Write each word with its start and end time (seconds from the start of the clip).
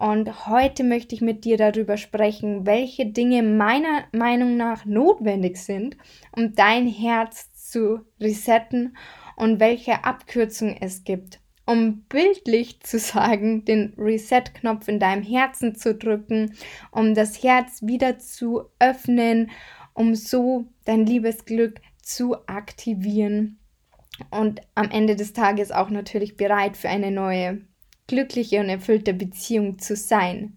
Und 0.00 0.46
heute 0.46 0.82
möchte 0.82 1.14
ich 1.14 1.20
mit 1.20 1.44
dir 1.44 1.58
darüber 1.58 1.98
sprechen, 1.98 2.64
welche 2.64 3.04
Dinge 3.04 3.42
meiner 3.42 4.04
Meinung 4.12 4.56
nach 4.56 4.86
notwendig 4.86 5.58
sind, 5.58 5.98
um 6.34 6.54
dein 6.54 6.88
Herz 6.88 7.52
zu 7.52 8.00
resetten 8.18 8.96
und 9.36 9.60
welche 9.60 10.02
Abkürzung 10.04 10.74
es 10.80 11.04
gibt, 11.04 11.38
um 11.66 12.00
bildlich 12.08 12.80
zu 12.80 12.98
sagen, 12.98 13.66
den 13.66 13.92
Reset-Knopf 13.98 14.88
in 14.88 15.00
deinem 15.00 15.22
Herzen 15.22 15.74
zu 15.74 15.94
drücken, 15.94 16.54
um 16.92 17.14
das 17.14 17.42
Herz 17.42 17.82
wieder 17.82 18.18
zu 18.18 18.62
öffnen, 18.78 19.50
um 19.92 20.14
so 20.14 20.64
dein 20.86 21.04
Liebesglück 21.04 21.78
zu 22.00 22.36
aktivieren. 22.46 23.58
Und 24.30 24.62
am 24.74 24.90
Ende 24.90 25.14
des 25.14 25.34
Tages 25.34 25.70
auch 25.72 25.90
natürlich 25.90 26.38
bereit 26.38 26.78
für 26.78 26.88
eine 26.88 27.10
neue 27.10 27.60
glückliche 28.10 28.60
und 28.60 28.68
erfüllte 28.68 29.14
Beziehung 29.14 29.78
zu 29.78 29.96
sein. 29.96 30.56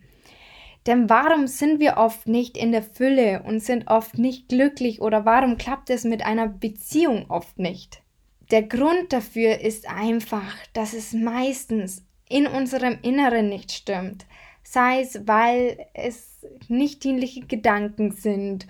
Denn 0.85 1.09
warum 1.09 1.47
sind 1.47 1.79
wir 1.79 1.95
oft 1.95 2.27
nicht 2.27 2.57
in 2.57 2.73
der 2.73 2.83
Fülle 2.83 3.43
und 3.43 3.61
sind 3.61 3.87
oft 3.87 4.17
nicht 4.17 4.49
glücklich 4.49 5.01
oder 5.01 5.23
warum 5.23 5.57
klappt 5.57 5.89
es 5.89 6.03
mit 6.03 6.25
einer 6.25 6.49
Beziehung 6.49 7.29
oft 7.29 7.57
nicht? 7.57 8.01
Der 8.51 8.63
Grund 8.63 9.13
dafür 9.13 9.61
ist 9.61 9.89
einfach, 9.89 10.57
dass 10.73 10.93
es 10.93 11.13
meistens 11.13 12.05
in 12.27 12.47
unserem 12.47 12.97
Inneren 13.01 13.47
nicht 13.47 13.71
stimmt. 13.71 14.25
Sei 14.63 15.01
es, 15.01 15.25
weil 15.25 15.85
es 15.93 16.45
nicht 16.67 17.03
dienliche 17.03 17.45
Gedanken 17.45 18.11
sind 18.11 18.67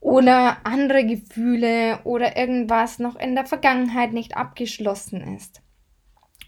oder 0.00 0.58
andere 0.64 1.06
Gefühle 1.06 2.00
oder 2.04 2.36
irgendwas 2.36 2.98
noch 2.98 3.16
in 3.16 3.34
der 3.34 3.46
Vergangenheit 3.46 4.12
nicht 4.12 4.36
abgeschlossen 4.36 5.36
ist. 5.36 5.63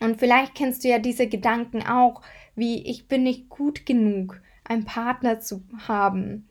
Und 0.00 0.19
vielleicht 0.19 0.55
kennst 0.55 0.84
du 0.84 0.89
ja 0.89 0.98
diese 0.98 1.27
Gedanken 1.27 1.83
auch, 1.83 2.22
wie 2.55 2.86
ich 2.89 3.08
bin 3.08 3.22
nicht 3.22 3.48
gut 3.48 3.86
genug, 3.86 4.41
einen 4.64 4.84
Partner 4.84 5.41
zu 5.41 5.62
haben. 5.86 6.48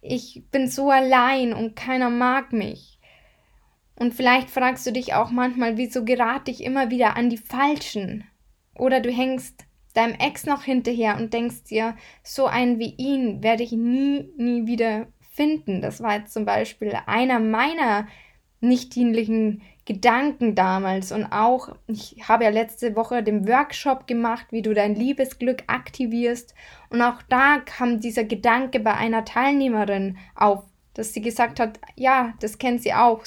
Ich 0.00 0.44
bin 0.50 0.68
so 0.68 0.90
allein 0.90 1.52
und 1.52 1.76
keiner 1.76 2.10
mag 2.10 2.52
mich. 2.52 2.98
Und 3.94 4.14
vielleicht 4.14 4.50
fragst 4.50 4.86
du 4.86 4.92
dich 4.92 5.14
auch 5.14 5.30
manchmal, 5.30 5.76
wieso 5.76 6.04
gerate 6.04 6.50
ich 6.50 6.64
immer 6.64 6.90
wieder 6.90 7.16
an 7.16 7.30
die 7.30 7.36
Falschen? 7.36 8.24
Oder 8.74 9.00
du 9.00 9.10
hängst 9.10 9.64
deinem 9.94 10.14
Ex 10.14 10.46
noch 10.46 10.62
hinterher 10.62 11.16
und 11.16 11.32
denkst 11.32 11.64
dir, 11.64 11.96
so 12.22 12.46
einen 12.46 12.78
wie 12.78 12.94
ihn 12.96 13.42
werde 13.42 13.62
ich 13.62 13.72
nie, 13.72 14.30
nie 14.36 14.66
wieder 14.66 15.06
finden. 15.30 15.82
Das 15.82 16.02
war 16.02 16.16
jetzt 16.18 16.32
zum 16.32 16.44
Beispiel 16.44 16.96
einer 17.06 17.38
meiner 17.40 18.06
nicht 18.60 18.94
dienlichen 18.94 19.62
Gedanken 19.84 20.54
damals 20.54 21.10
und 21.10 21.24
auch, 21.26 21.74
ich 21.88 22.28
habe 22.28 22.44
ja 22.44 22.50
letzte 22.50 22.94
Woche 22.94 23.22
den 23.22 23.48
Workshop 23.48 24.06
gemacht, 24.06 24.46
wie 24.50 24.62
du 24.62 24.74
dein 24.74 24.94
Liebesglück 24.94 25.64
aktivierst 25.66 26.54
und 26.90 27.02
auch 27.02 27.20
da 27.28 27.58
kam 27.58 28.00
dieser 28.00 28.24
Gedanke 28.24 28.78
bei 28.78 28.94
einer 28.94 29.24
Teilnehmerin 29.24 30.18
auf, 30.36 30.64
dass 30.94 31.12
sie 31.12 31.20
gesagt 31.20 31.58
hat, 31.58 31.80
ja, 31.96 32.34
das 32.40 32.58
kennt 32.58 32.82
sie 32.82 32.94
auch 32.94 33.24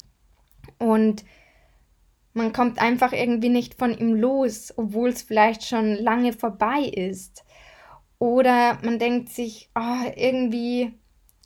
und 0.78 1.24
man 2.32 2.52
kommt 2.52 2.80
einfach 2.80 3.12
irgendwie 3.12 3.48
nicht 3.48 3.74
von 3.74 3.96
ihm 3.96 4.14
los, 4.14 4.72
obwohl 4.76 5.08
es 5.08 5.22
vielleicht 5.22 5.64
schon 5.64 5.94
lange 5.94 6.34
vorbei 6.34 6.80
ist. 6.80 7.44
Oder 8.18 8.78
man 8.82 8.98
denkt 8.98 9.30
sich, 9.30 9.70
oh, 9.74 10.10
irgendwie 10.14 10.92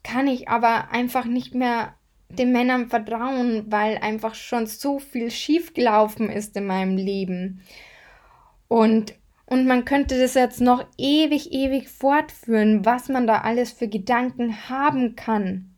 kann 0.03 0.27
ich 0.27 0.49
aber 0.49 0.91
einfach 0.91 1.25
nicht 1.27 1.55
mehr 1.55 1.95
den 2.31 2.53
Männern 2.53 2.89
vertrauen, 2.89 3.65
weil 3.69 3.99
einfach 3.99 4.35
schon 4.35 4.67
so 4.67 4.99
viel 4.99 5.31
schiefgelaufen 5.31 6.31
ist 6.31 6.57
in 6.57 6.67
meinem 6.67 6.97
Leben. 6.97 7.63
Und, 8.69 9.15
und 9.47 9.67
man 9.67 9.85
könnte 9.85 10.19
das 10.19 10.35
jetzt 10.35 10.61
noch 10.61 10.87
ewig, 10.97 11.53
ewig 11.53 11.89
fortführen, 11.89 12.85
was 12.85 13.09
man 13.09 13.27
da 13.27 13.41
alles 13.41 13.73
für 13.73 13.89
Gedanken 13.89 14.69
haben 14.69 15.17
kann. 15.17 15.75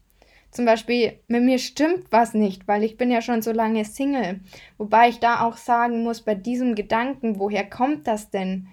Zum 0.51 0.67
Beispiel, 0.67 1.19
mit 1.29 1.43
mir 1.43 1.59
stimmt 1.59 2.05
was 2.11 2.35
nicht, 2.35 2.69
weil 2.69 2.85
ich 2.85 2.99
bin 2.99 3.11
ja 3.11 3.23
schon 3.23 3.41
so 3.41 3.53
lange 3.53 3.87
Single. 3.87 4.41
Wobei 4.77 5.09
ich 5.09 5.19
da 5.19 5.41
auch 5.47 5.57
sagen 5.57 6.03
muss, 6.03 6.21
bei 6.21 6.35
diesem 6.35 6.75
Gedanken, 6.75 7.39
woher 7.39 7.69
kommt 7.69 8.07
das 8.07 8.29
denn? 8.29 8.69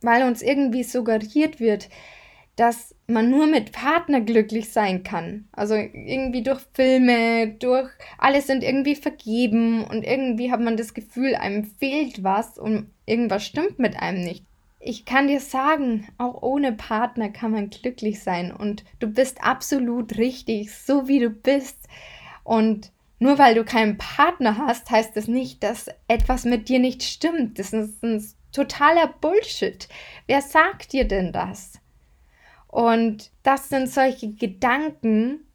Weil 0.00 0.22
uns 0.22 0.40
irgendwie 0.40 0.84
suggeriert 0.84 1.60
wird, 1.60 1.90
dass 2.56 2.94
man 3.12 3.30
nur 3.30 3.46
mit 3.46 3.72
Partner 3.72 4.20
glücklich 4.20 4.70
sein 4.70 5.02
kann. 5.02 5.46
Also 5.52 5.74
irgendwie 5.74 6.42
durch 6.42 6.60
Filme, 6.74 7.48
durch 7.58 7.90
alles 8.18 8.46
sind 8.46 8.62
irgendwie 8.62 8.96
vergeben 8.96 9.84
und 9.84 10.04
irgendwie 10.04 10.50
hat 10.50 10.60
man 10.60 10.76
das 10.76 10.94
Gefühl, 10.94 11.34
einem 11.34 11.64
fehlt 11.64 12.24
was 12.24 12.58
und 12.58 12.90
irgendwas 13.06 13.44
stimmt 13.44 13.78
mit 13.78 13.96
einem 14.00 14.24
nicht. 14.24 14.44
Ich 14.80 15.04
kann 15.04 15.28
dir 15.28 15.40
sagen, 15.40 16.08
auch 16.18 16.42
ohne 16.42 16.72
Partner 16.72 17.28
kann 17.28 17.52
man 17.52 17.70
glücklich 17.70 18.20
sein 18.20 18.52
und 18.52 18.84
du 18.98 19.06
bist 19.06 19.42
absolut 19.42 20.18
richtig, 20.18 20.74
so 20.74 21.06
wie 21.06 21.20
du 21.20 21.30
bist. 21.30 21.78
Und 22.42 22.90
nur 23.20 23.38
weil 23.38 23.54
du 23.54 23.64
keinen 23.64 23.98
Partner 23.98 24.58
hast, 24.58 24.90
heißt 24.90 25.16
das 25.16 25.28
nicht, 25.28 25.62
dass 25.62 25.86
etwas 26.08 26.44
mit 26.44 26.68
dir 26.68 26.80
nicht 26.80 27.04
stimmt. 27.04 27.60
Das 27.60 27.72
ist 27.72 28.02
ein 28.02 28.26
totaler 28.50 29.06
Bullshit. 29.06 29.88
Wer 30.26 30.42
sagt 30.42 30.92
dir 30.92 31.04
denn 31.04 31.32
das? 31.32 31.81
Und 32.72 33.30
das 33.42 33.68
sind 33.68 33.90
solche 33.90 34.32
Gedanken, 34.32 35.46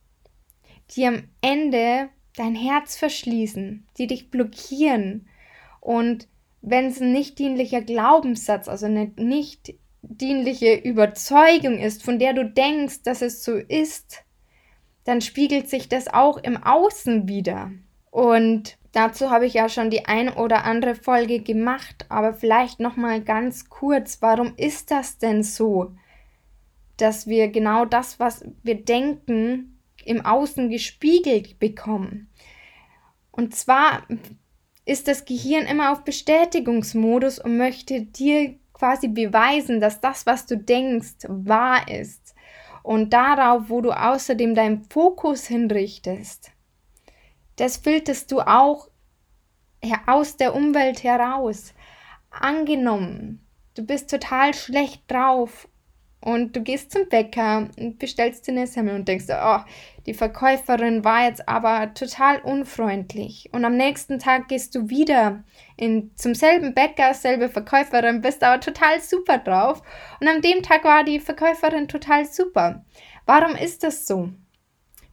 die 0.92 1.08
am 1.08 1.24
Ende 1.42 2.10
dein 2.36 2.54
Herz 2.54 2.96
verschließen, 2.96 3.88
die 3.98 4.06
dich 4.06 4.30
blockieren. 4.30 5.28
Und 5.82 6.28
wenn 6.62 6.86
es 6.86 7.02
ein 7.02 7.12
nicht 7.12 7.40
dienlicher 7.40 7.82
Glaubenssatz, 7.82 8.68
also 8.68 8.86
eine 8.86 9.12
nicht 9.18 9.74
dienliche 10.04 10.76
Überzeugung 10.76 11.80
ist, 11.80 12.04
von 12.04 12.20
der 12.20 12.34
du 12.34 12.46
denkst, 12.46 13.02
dass 13.02 13.24
es 13.24 13.44
so 13.44 13.56
ist, 13.56 14.24
dann 15.04 15.20
spiegelt 15.22 15.72
sich 15.72 15.90
das 15.90 16.08
auch 16.14 16.38
im 16.38 16.62
Außen 16.62 17.28
wieder. 17.28 17.72
Und 18.12 18.78
dazu 18.92 19.32
habe 19.32 19.48
ich 19.48 19.56
ja 19.56 19.70
schon 19.70 19.90
die 19.90 20.06
ein 20.06 20.30
oder 20.30 20.66
andere 20.66 20.94
Folge 20.94 21.40
gemacht, 21.40 22.06
aber 22.10 22.36
vielleicht 22.36 22.80
noch 22.80 22.96
mal 22.96 23.24
ganz 23.24 23.70
kurz, 23.70 24.22
warum 24.22 24.54
ist 24.56 24.92
das 24.92 25.18
denn 25.18 25.42
so? 25.42 25.96
Dass 26.98 27.28
wir 27.28 27.50
genau 27.50 27.86
das, 27.86 28.20
was 28.20 28.46
wir 28.64 28.84
denken, 28.84 29.80
im 30.04 30.26
Außen 30.26 30.70
gespiegelt 30.70 31.60
bekommen. 31.60 32.30
Und 33.32 33.56
zwar 33.56 34.04
ist 34.86 35.08
das 35.08 35.26
Gehirn 35.26 35.66
immer 35.66 35.92
auf 35.92 36.04
Bestätigungsmodus 36.04 37.40
und 37.40 37.58
möchte 37.58 38.02
dir 38.02 38.56
quasi 38.74 39.08
beweisen, 39.08 39.82
dass 39.82 40.00
das, 40.00 40.26
was 40.26 40.46
du 40.46 40.58
denkst, 40.58 41.26
wahr 41.28 41.88
ist. 41.90 42.36
Und 42.84 43.12
darauf, 43.12 43.70
wo 43.70 43.82
du 43.82 43.92
außerdem 43.92 44.56
deinen 44.56 44.84
Fokus 44.84 45.46
hinrichtest, 45.48 46.52
das 47.58 47.78
filterst 47.78 48.32
du 48.32 48.40
auch 48.40 48.88
aus 50.06 50.38
der 50.38 50.56
Umwelt 50.56 51.04
heraus. 51.04 51.74
Angenommen, 52.30 53.46
du 53.76 53.84
bist 53.86 54.10
total 54.10 54.54
schlecht 54.54 55.04
drauf 55.12 55.68
und 56.20 56.56
du 56.56 56.62
gehst 56.62 56.92
zum 56.92 57.08
Bäcker 57.08 57.70
und 57.78 58.00
bestellst 58.00 58.48
dir 58.48 58.52
eine 58.52 58.68
Semmel 58.68 58.96
und 58.96 59.08
denkst, 59.08 59.28
oh, 59.30 59.60
die 60.08 60.16
Verkäuferin 60.16 61.04
war 61.04 61.26
jetzt 61.26 61.48
aber 61.48 61.94
total 61.94 62.40
unfreundlich. 62.42 63.50
Und 63.54 63.64
am 63.66 63.78
nächsten 63.78 64.18
Tag 64.18 64.48
gehst 64.48 64.74
du 64.74 64.90
wieder 64.90 65.44
in, 65.76 66.12
zum 66.16 66.34
selben 66.34 66.74
Bäcker, 66.74 67.14
selbe 67.14 67.50
Verkäuferin, 67.50 68.22
bist 68.22 68.44
aber 68.44 68.60
total 68.60 69.00
super 69.00 69.38
drauf. 69.38 69.82
Und 70.20 70.28
an 70.28 70.42
dem 70.42 70.64
Tag 70.64 70.84
war 70.86 71.04
die 71.04 71.20
Verkäuferin 71.20 71.88
total 71.88 72.26
super. 72.26 72.84
Warum 73.26 73.56
ist 73.56 73.84
das 73.84 74.08
so? 74.08 74.30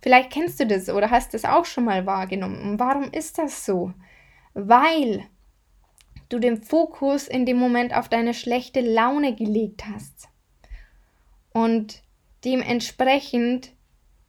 Vielleicht 0.01 0.31
kennst 0.31 0.59
du 0.61 0.67
das 0.67 0.89
oder 0.89 1.11
hast 1.11 1.35
das 1.35 1.45
auch 1.45 1.65
schon 1.65 1.85
mal 1.85 2.07
wahrgenommen. 2.07 2.61
Und 2.63 2.81
warum 2.81 3.11
ist 3.11 3.39
das 3.39 3.65
so? 3.67 3.93
Weil 4.55 5.25
du 6.29 6.39
den 6.39 6.63
Fokus 6.63 7.29
in 7.29 7.45
dem 7.45 7.59
Moment 7.59 7.95
auf 7.95 8.09
deine 8.09 8.33
schlechte 8.33 8.81
Laune 8.81 9.35
gelegt 9.35 9.85
hast 9.87 10.29
und 11.55 12.03
dementsprechend 12.45 13.73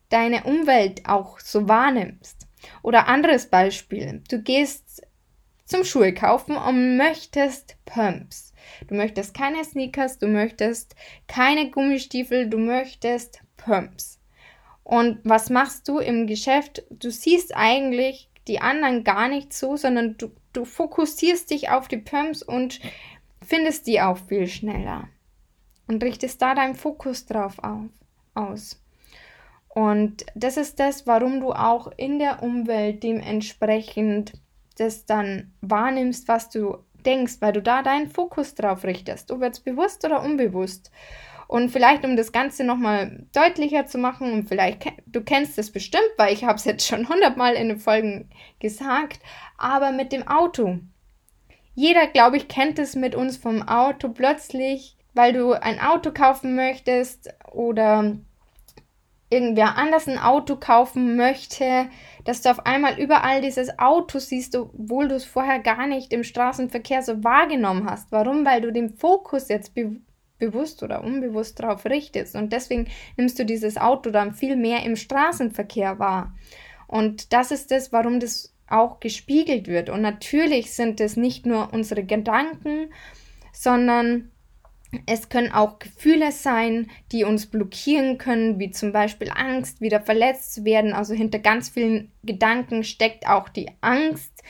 deine 0.09 0.43
Umwelt 0.43 1.05
auch 1.05 1.39
so 1.39 1.67
wahrnimmst. 1.67 2.47
Oder 2.81 3.07
anderes 3.07 3.49
Beispiel, 3.49 4.23
du 4.29 4.41
gehst 4.41 5.01
zum 5.65 5.83
Schuhe 5.83 6.13
kaufen 6.13 6.55
und 6.55 6.95
möchtest 6.95 7.75
Pumps. 7.85 8.53
Du 8.87 8.95
möchtest 8.95 9.33
keine 9.33 9.63
Sneakers, 9.63 10.19
du 10.19 10.27
möchtest 10.27 10.95
keine 11.27 11.69
Gummistiefel, 11.71 12.49
du 12.49 12.57
möchtest 12.57 13.41
Pumps. 13.57 14.19
Und 14.83 15.19
was 15.23 15.49
machst 15.49 15.87
du 15.87 15.97
im 15.97 16.27
Geschäft? 16.27 16.83
Du 16.91 17.09
siehst 17.09 17.55
eigentlich 17.55 18.29
die 18.47 18.61
anderen 18.61 19.03
gar 19.03 19.27
nicht 19.27 19.53
so, 19.53 19.75
sondern 19.75 20.17
du, 20.17 20.31
du 20.53 20.65
fokussierst 20.65 21.49
dich 21.49 21.69
auf 21.69 21.87
die 21.87 21.97
Pumps 21.97 22.43
und 22.43 22.79
findest 23.43 23.87
die 23.87 24.01
auch 24.01 24.17
viel 24.17 24.47
schneller. 24.47 25.09
Und 25.87 26.03
richtest 26.03 26.41
da 26.41 26.55
deinen 26.55 26.75
Fokus 26.75 27.25
drauf 27.25 27.59
auf, 27.59 27.89
aus. 28.33 28.81
Und 29.69 30.25
das 30.35 30.57
ist 30.57 30.79
das, 30.79 31.05
warum 31.05 31.41
du 31.41 31.51
auch 31.51 31.91
in 31.97 32.17
der 32.17 32.41
Umwelt 32.41 33.03
dementsprechend 33.03 34.33
das 34.77 35.05
dann 35.05 35.53
wahrnimmst, 35.61 36.27
was 36.27 36.49
du 36.49 36.77
denkst, 37.05 37.35
weil 37.39 37.53
du 37.53 37.61
da 37.61 37.83
deinen 37.83 38.09
Fokus 38.09 38.55
drauf 38.55 38.83
richtest, 38.83 39.31
ob 39.31 39.41
jetzt 39.41 39.63
bewusst 39.63 40.03
oder 40.05 40.23
unbewusst. 40.23 40.91
Und 41.47 41.69
vielleicht, 41.69 42.03
um 42.03 42.15
das 42.15 42.31
Ganze 42.31 42.63
nochmal 42.63 43.27
deutlicher 43.33 43.85
zu 43.85 43.97
machen, 43.97 44.33
und 44.33 44.47
vielleicht, 44.47 44.85
du 45.05 45.21
kennst 45.21 45.59
es 45.59 45.71
bestimmt, 45.71 46.09
weil 46.17 46.33
ich 46.33 46.43
habe 46.43 46.55
es 46.55 46.65
jetzt 46.65 46.87
schon 46.87 47.07
hundertmal 47.07 47.53
in 47.53 47.67
den 47.67 47.77
Folgen 47.77 48.29
gesagt, 48.59 49.19
aber 49.57 49.91
mit 49.91 50.11
dem 50.11 50.27
Auto. 50.27 50.79
Jeder, 51.75 52.07
glaube 52.07 52.37
ich, 52.37 52.47
kennt 52.47 52.79
es 52.79 52.95
mit 52.95 53.13
uns 53.13 53.37
vom 53.37 53.61
Auto 53.61 54.09
plötzlich, 54.09 54.97
weil 55.15 55.33
du 55.33 55.53
ein 55.53 55.79
Auto 55.79 56.11
kaufen 56.11 56.55
möchtest 56.55 57.33
oder 57.51 58.17
irgendwer 59.29 59.77
anders 59.77 60.07
ein 60.07 60.19
Auto 60.19 60.57
kaufen 60.57 61.15
möchte, 61.15 61.87
dass 62.25 62.41
du 62.41 62.51
auf 62.51 62.65
einmal 62.65 62.99
überall 62.99 63.41
dieses 63.41 63.79
Auto 63.79 64.19
siehst, 64.19 64.55
obwohl 64.55 65.07
du 65.07 65.15
es 65.15 65.25
vorher 65.25 65.59
gar 65.59 65.87
nicht 65.87 66.13
im 66.13 66.23
Straßenverkehr 66.23 67.01
so 67.01 67.23
wahrgenommen 67.23 67.89
hast. 67.89 68.11
Warum? 68.11 68.45
Weil 68.45 68.61
du 68.61 68.71
den 68.71 68.89
Fokus 68.89 69.49
jetzt 69.49 69.73
be 69.73 69.97
bewusst 70.37 70.83
oder 70.83 71.01
unbewusst 71.01 71.61
darauf 71.61 71.85
richtest. 71.85 72.35
Und 72.35 72.51
deswegen 72.51 72.89
nimmst 73.15 73.39
du 73.39 73.45
dieses 73.45 73.77
Auto 73.77 74.09
dann 74.09 74.33
viel 74.33 74.57
mehr 74.57 74.83
im 74.83 74.97
Straßenverkehr 74.97 75.97
wahr. 75.97 76.35
Und 76.87 77.31
das 77.31 77.51
ist 77.51 77.71
es, 77.71 77.93
warum 77.93 78.19
das 78.19 78.53
auch 78.67 78.99
gespiegelt 78.99 79.67
wird. 79.67 79.89
Und 79.89 80.01
natürlich 80.01 80.73
sind 80.73 80.99
es 80.99 81.15
nicht 81.15 81.45
nur 81.45 81.71
unsere 81.73 82.03
Gedanken, 82.03 82.91
sondern 83.53 84.31
es 85.05 85.29
können 85.29 85.51
auch 85.51 85.79
Gefühle 85.79 86.31
sein, 86.31 86.89
die 87.11 87.23
uns 87.23 87.47
blockieren 87.47 88.17
können, 88.17 88.59
wie 88.59 88.71
zum 88.71 88.91
Beispiel 88.91 89.31
Angst, 89.33 89.81
wieder 89.81 90.01
verletzt 90.01 90.53
zu 90.53 90.65
werden. 90.65 90.93
Also 90.93 91.13
hinter 91.13 91.39
ganz 91.39 91.69
vielen 91.69 92.11
Gedanken 92.23 92.83
steckt 92.83 93.27
auch 93.27 93.49
die 93.49 93.69
Angst 93.81 94.43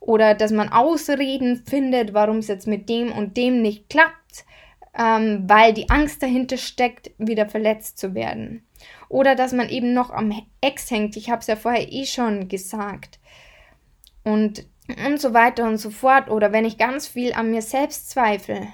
oder 0.00 0.34
dass 0.34 0.52
man 0.52 0.70
Ausreden 0.70 1.64
findet, 1.66 2.14
warum 2.14 2.38
es 2.38 2.48
jetzt 2.48 2.66
mit 2.66 2.88
dem 2.88 3.12
und 3.12 3.36
dem 3.36 3.62
nicht 3.62 3.88
klappt, 3.90 4.44
ähm, 4.96 5.44
weil 5.46 5.72
die 5.72 5.90
Angst 5.90 6.22
dahinter 6.22 6.56
steckt, 6.56 7.10
wieder 7.18 7.48
verletzt 7.48 7.98
zu 7.98 8.14
werden. 8.14 8.66
Oder 9.08 9.34
dass 9.34 9.52
man 9.52 9.68
eben 9.68 9.94
noch 9.94 10.10
am 10.10 10.32
Ex 10.60 10.90
hängt. 10.90 11.16
Ich 11.16 11.30
habe 11.30 11.40
es 11.40 11.46
ja 11.46 11.56
vorher 11.56 11.92
eh 11.92 12.04
schon 12.04 12.48
gesagt. 12.48 13.18
Und, 14.24 14.66
und 15.06 15.20
so 15.20 15.34
weiter 15.34 15.66
und 15.66 15.78
so 15.78 15.90
fort. 15.90 16.30
Oder 16.30 16.52
wenn 16.52 16.64
ich 16.64 16.78
ganz 16.78 17.06
viel 17.06 17.32
an 17.32 17.50
mir 17.50 17.62
selbst 17.62 18.10
zweifle 18.10 18.68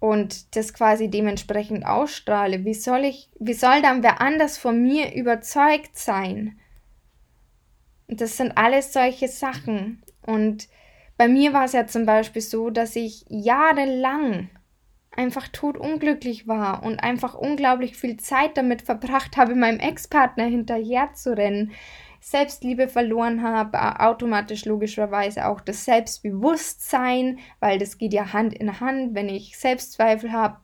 und 0.00 0.56
das 0.56 0.72
quasi 0.74 1.08
dementsprechend 1.08 1.84
ausstrahle, 1.84 2.64
wie 2.64 2.74
soll 2.74 3.04
ich, 3.04 3.30
wie 3.38 3.54
soll 3.54 3.82
dann 3.82 4.02
wer 4.02 4.20
anders 4.20 4.56
von 4.58 4.80
mir 4.82 5.14
überzeugt 5.14 5.96
sein? 5.96 6.58
Das 8.06 8.36
sind 8.36 8.56
alles 8.56 8.92
solche 8.92 9.28
Sachen. 9.28 10.02
Und 10.22 10.68
bei 11.16 11.28
mir 11.28 11.52
war 11.52 11.64
es 11.64 11.72
ja 11.72 11.86
zum 11.86 12.06
Beispiel 12.06 12.42
so, 12.42 12.70
dass 12.70 12.96
ich 12.96 13.24
jahrelang 13.28 14.50
einfach 15.10 15.48
totunglücklich 15.48 16.46
war 16.46 16.84
und 16.84 17.02
einfach 17.02 17.34
unglaublich 17.34 17.96
viel 17.96 18.18
Zeit 18.18 18.56
damit 18.56 18.82
verbracht 18.82 19.36
habe, 19.36 19.56
meinem 19.56 19.80
Ex-Partner 19.80 20.44
hinterher 20.44 21.12
zu 21.14 21.36
rennen, 21.36 21.72
Selbstliebe 22.30 22.88
verloren 22.88 23.42
habe, 23.42 24.00
automatisch 24.00 24.64
logischerweise 24.64 25.46
auch 25.46 25.60
das 25.60 25.84
Selbstbewusstsein, 25.84 27.38
weil 27.60 27.78
das 27.78 27.96
geht 27.96 28.12
ja 28.12 28.32
Hand 28.32 28.52
in 28.52 28.80
Hand. 28.80 29.14
Wenn 29.14 29.28
ich 29.28 29.56
Selbstzweifel 29.58 30.32
habe, 30.32 30.58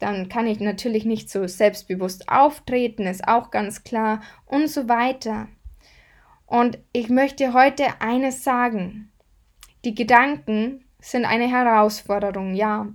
dann 0.00 0.28
kann 0.28 0.46
ich 0.46 0.58
natürlich 0.58 1.04
nicht 1.04 1.30
so 1.30 1.46
selbstbewusst 1.46 2.28
auftreten, 2.28 3.06
ist 3.06 3.28
auch 3.28 3.50
ganz 3.50 3.84
klar 3.84 4.22
und 4.46 4.68
so 4.68 4.88
weiter. 4.88 5.48
Und 6.46 6.78
ich 6.92 7.10
möchte 7.10 7.52
heute 7.52 8.00
eines 8.00 8.42
sagen. 8.42 9.12
Die 9.84 9.94
Gedanken 9.94 10.84
sind 10.98 11.24
eine 11.24 11.48
Herausforderung, 11.48 12.54
ja. 12.54 12.88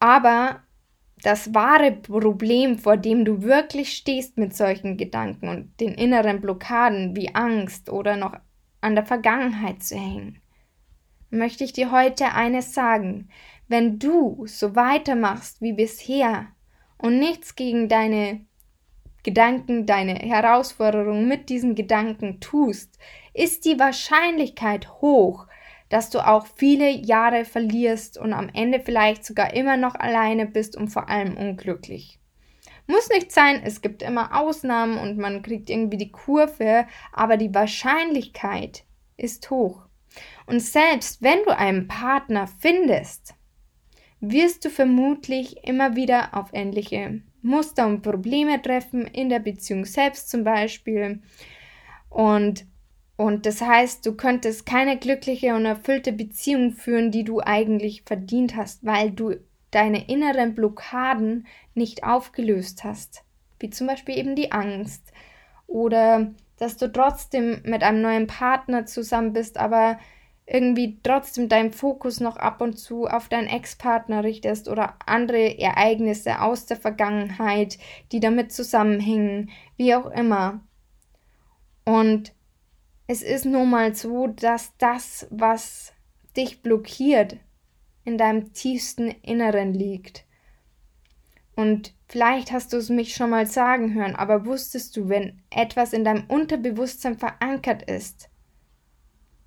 Aber 0.00 0.63
das 1.24 1.54
wahre 1.54 1.90
Problem, 1.90 2.78
vor 2.78 2.98
dem 2.98 3.24
du 3.24 3.42
wirklich 3.42 3.96
stehst 3.96 4.36
mit 4.36 4.54
solchen 4.54 4.98
Gedanken 4.98 5.48
und 5.48 5.80
den 5.80 5.94
inneren 5.94 6.42
Blockaden 6.42 7.16
wie 7.16 7.34
Angst 7.34 7.88
oder 7.88 8.16
noch 8.16 8.34
an 8.82 8.94
der 8.94 9.06
Vergangenheit 9.06 9.82
zu 9.82 9.96
hängen, 9.96 10.42
möchte 11.30 11.64
ich 11.64 11.72
dir 11.72 11.90
heute 11.90 12.32
eines 12.32 12.74
sagen. 12.74 13.30
Wenn 13.68 13.98
du 13.98 14.44
so 14.46 14.76
weitermachst 14.76 15.62
wie 15.62 15.72
bisher 15.72 16.48
und 16.98 17.18
nichts 17.18 17.56
gegen 17.56 17.88
deine 17.88 18.44
Gedanken, 19.22 19.86
deine 19.86 20.16
Herausforderungen 20.16 21.26
mit 21.26 21.48
diesen 21.48 21.74
Gedanken 21.74 22.40
tust, 22.40 22.98
ist 23.32 23.64
die 23.64 23.78
Wahrscheinlichkeit 23.78 25.00
hoch, 25.00 25.46
dass 25.88 26.10
du 26.10 26.26
auch 26.26 26.46
viele 26.46 26.90
Jahre 26.90 27.44
verlierst 27.44 28.18
und 28.18 28.32
am 28.32 28.48
Ende 28.52 28.80
vielleicht 28.80 29.24
sogar 29.24 29.54
immer 29.54 29.76
noch 29.76 29.94
alleine 29.94 30.46
bist 30.46 30.76
und 30.76 30.88
vor 30.88 31.08
allem 31.08 31.36
unglücklich. 31.36 32.18
Muss 32.86 33.08
nicht 33.08 33.32
sein, 33.32 33.62
es 33.64 33.80
gibt 33.80 34.02
immer 34.02 34.38
Ausnahmen 34.38 34.98
und 34.98 35.16
man 35.16 35.42
kriegt 35.42 35.70
irgendwie 35.70 35.96
die 35.96 36.12
Kurve, 36.12 36.86
aber 37.12 37.36
die 37.36 37.54
Wahrscheinlichkeit 37.54 38.84
ist 39.16 39.50
hoch. 39.50 39.86
Und 40.46 40.60
selbst 40.60 41.22
wenn 41.22 41.42
du 41.44 41.56
einen 41.56 41.88
Partner 41.88 42.46
findest, 42.46 43.34
wirst 44.20 44.64
du 44.64 44.70
vermutlich 44.70 45.64
immer 45.66 45.96
wieder 45.96 46.36
auf 46.36 46.50
ähnliche 46.52 47.22
Muster 47.42 47.86
und 47.86 48.02
Probleme 48.02 48.60
treffen, 48.60 49.06
in 49.06 49.28
der 49.28 49.40
Beziehung 49.40 49.84
selbst 49.84 50.30
zum 50.30 50.44
Beispiel. 50.44 51.22
Und 52.08 52.66
und 53.16 53.46
das 53.46 53.60
heißt, 53.60 54.04
du 54.04 54.14
könntest 54.14 54.66
keine 54.66 54.98
glückliche 54.98 55.54
und 55.54 55.64
erfüllte 55.66 56.12
Beziehung 56.12 56.72
führen, 56.72 57.10
die 57.10 57.24
du 57.24 57.40
eigentlich 57.40 58.02
verdient 58.02 58.56
hast, 58.56 58.84
weil 58.84 59.12
du 59.12 59.36
deine 59.70 60.08
inneren 60.08 60.54
Blockaden 60.54 61.46
nicht 61.74 62.04
aufgelöst 62.04 62.82
hast. 62.84 63.24
Wie 63.60 63.70
zum 63.70 63.86
Beispiel 63.86 64.18
eben 64.18 64.34
die 64.34 64.52
Angst. 64.52 65.12
Oder 65.66 66.32
dass 66.58 66.76
du 66.76 66.90
trotzdem 66.90 67.60
mit 67.64 67.82
einem 67.82 68.00
neuen 68.00 68.26
Partner 68.26 68.86
zusammen 68.86 69.32
bist, 69.32 69.58
aber 69.58 69.98
irgendwie 70.46 70.98
trotzdem 71.02 71.48
deinen 71.48 71.72
Fokus 71.72 72.20
noch 72.20 72.36
ab 72.36 72.60
und 72.60 72.78
zu 72.78 73.06
auf 73.06 73.28
deinen 73.28 73.48
Ex-Partner 73.48 74.24
richtest 74.24 74.68
oder 74.68 74.96
andere 75.06 75.58
Ereignisse 75.58 76.40
aus 76.42 76.66
der 76.66 76.76
Vergangenheit, 76.76 77.78
die 78.12 78.20
damit 78.20 78.52
zusammenhängen, 78.52 79.50
wie 79.76 79.94
auch 79.94 80.10
immer. 80.10 80.60
Und 81.84 82.32
es 83.06 83.22
ist 83.22 83.44
nun 83.44 83.70
mal 83.70 83.94
so, 83.94 84.28
dass 84.28 84.72
das, 84.78 85.26
was 85.30 85.92
dich 86.36 86.62
blockiert, 86.62 87.36
in 88.04 88.18
deinem 88.18 88.52
tiefsten 88.52 89.08
Inneren 89.22 89.74
liegt. 89.74 90.24
Und 91.56 91.94
vielleicht 92.08 92.50
hast 92.50 92.72
du 92.72 92.78
es 92.78 92.88
mich 92.88 93.14
schon 93.14 93.30
mal 93.30 93.46
sagen 93.46 93.94
hören, 93.94 94.16
aber 94.16 94.44
wusstest 94.44 94.96
du, 94.96 95.08
wenn 95.08 95.42
etwas 95.50 95.92
in 95.92 96.04
deinem 96.04 96.24
Unterbewusstsein 96.28 97.16
verankert 97.16 97.82
ist, 97.82 98.28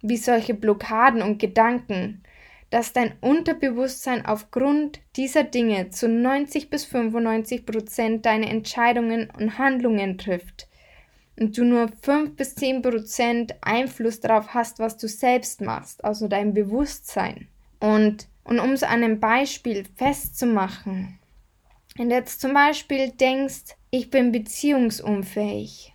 wie 0.02 0.18
solche 0.18 0.54
Blockaden 0.54 1.22
und 1.22 1.40
Gedanken, 1.40 2.24
dass 2.70 2.94
dein 2.94 3.14
Unterbewusstsein 3.22 4.26
aufgrund 4.26 5.02
dieser 5.16 5.44
Dinge 5.44 5.90
zu 5.90 6.08
90 6.08 6.70
bis 6.70 6.86
95 6.86 7.66
Prozent 7.66 8.26
deine 8.26 8.50
Entscheidungen 8.50 9.30
und 9.30 9.58
Handlungen 9.58 10.18
trifft 10.18 10.68
und 11.39 11.58
du 11.58 11.63
nur 11.63 11.89
5 12.01 12.36
bis 12.36 12.56
10 12.56 12.82
Prozent 12.82 13.56
Einfluss 13.62 14.20
darauf 14.20 14.53
hast, 14.53 14.79
was 14.79 14.98
du 14.98 15.08
selbst 15.08 15.62
machst, 15.62 16.03
also 16.03 16.27
dein 16.27 16.53
Bewusstsein. 16.53 17.48
Und, 17.79 18.27
und 18.44 18.60
um 18.60 18.72
es 18.72 18.84
an 18.84 19.03
einem 19.03 19.20
Beispiel 19.20 19.86
festzumachen, 19.96 21.20
wenn 21.96 22.10
du 22.10 22.15
jetzt 22.15 22.41
zum 22.41 22.53
Beispiel 22.53 23.12
denkst, 23.12 23.75
ich 23.89 24.10
bin 24.10 24.32
beziehungsunfähig, 24.32 25.94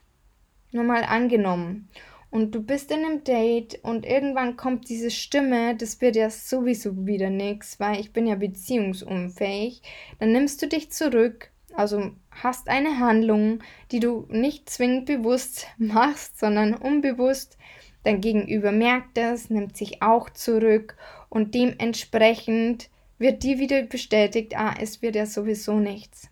nur 0.72 0.84
mal 0.84 1.04
angenommen, 1.04 1.88
und 2.32 2.54
du 2.54 2.62
bist 2.62 2.90
in 2.90 3.04
einem 3.04 3.24
Date 3.24 3.78
und 3.82 4.06
irgendwann 4.06 4.56
kommt 4.56 4.88
diese 4.88 5.10
Stimme, 5.10 5.76
das 5.76 6.00
wird 6.00 6.16
ja 6.16 6.30
sowieso 6.30 7.06
wieder 7.06 7.28
nichts, 7.28 7.78
weil 7.78 8.00
ich 8.00 8.14
bin 8.14 8.26
ja 8.26 8.36
beziehungsunfähig, 8.36 9.82
dann 10.18 10.32
nimmst 10.32 10.62
du 10.62 10.66
dich 10.66 10.90
zurück 10.90 11.51
also 11.74 12.10
hast 12.30 12.68
eine 12.68 12.98
Handlung, 12.98 13.60
die 13.90 14.00
du 14.00 14.26
nicht 14.28 14.68
zwingend 14.70 15.06
bewusst 15.06 15.66
machst, 15.78 16.38
sondern 16.38 16.74
unbewusst 16.74 17.58
Dein 18.04 18.20
Gegenüber 18.20 18.72
merkt 18.72 19.16
es, 19.16 19.48
nimmt 19.48 19.76
sich 19.76 20.02
auch 20.02 20.30
zurück 20.30 20.96
und 21.28 21.54
dementsprechend 21.54 22.90
wird 23.18 23.44
dir 23.44 23.58
wieder 23.58 23.82
bestätigt, 23.82 24.56
ah, 24.56 24.74
es 24.80 25.02
wird 25.02 25.14
ja 25.14 25.26
sowieso 25.26 25.78
nichts. 25.78 26.28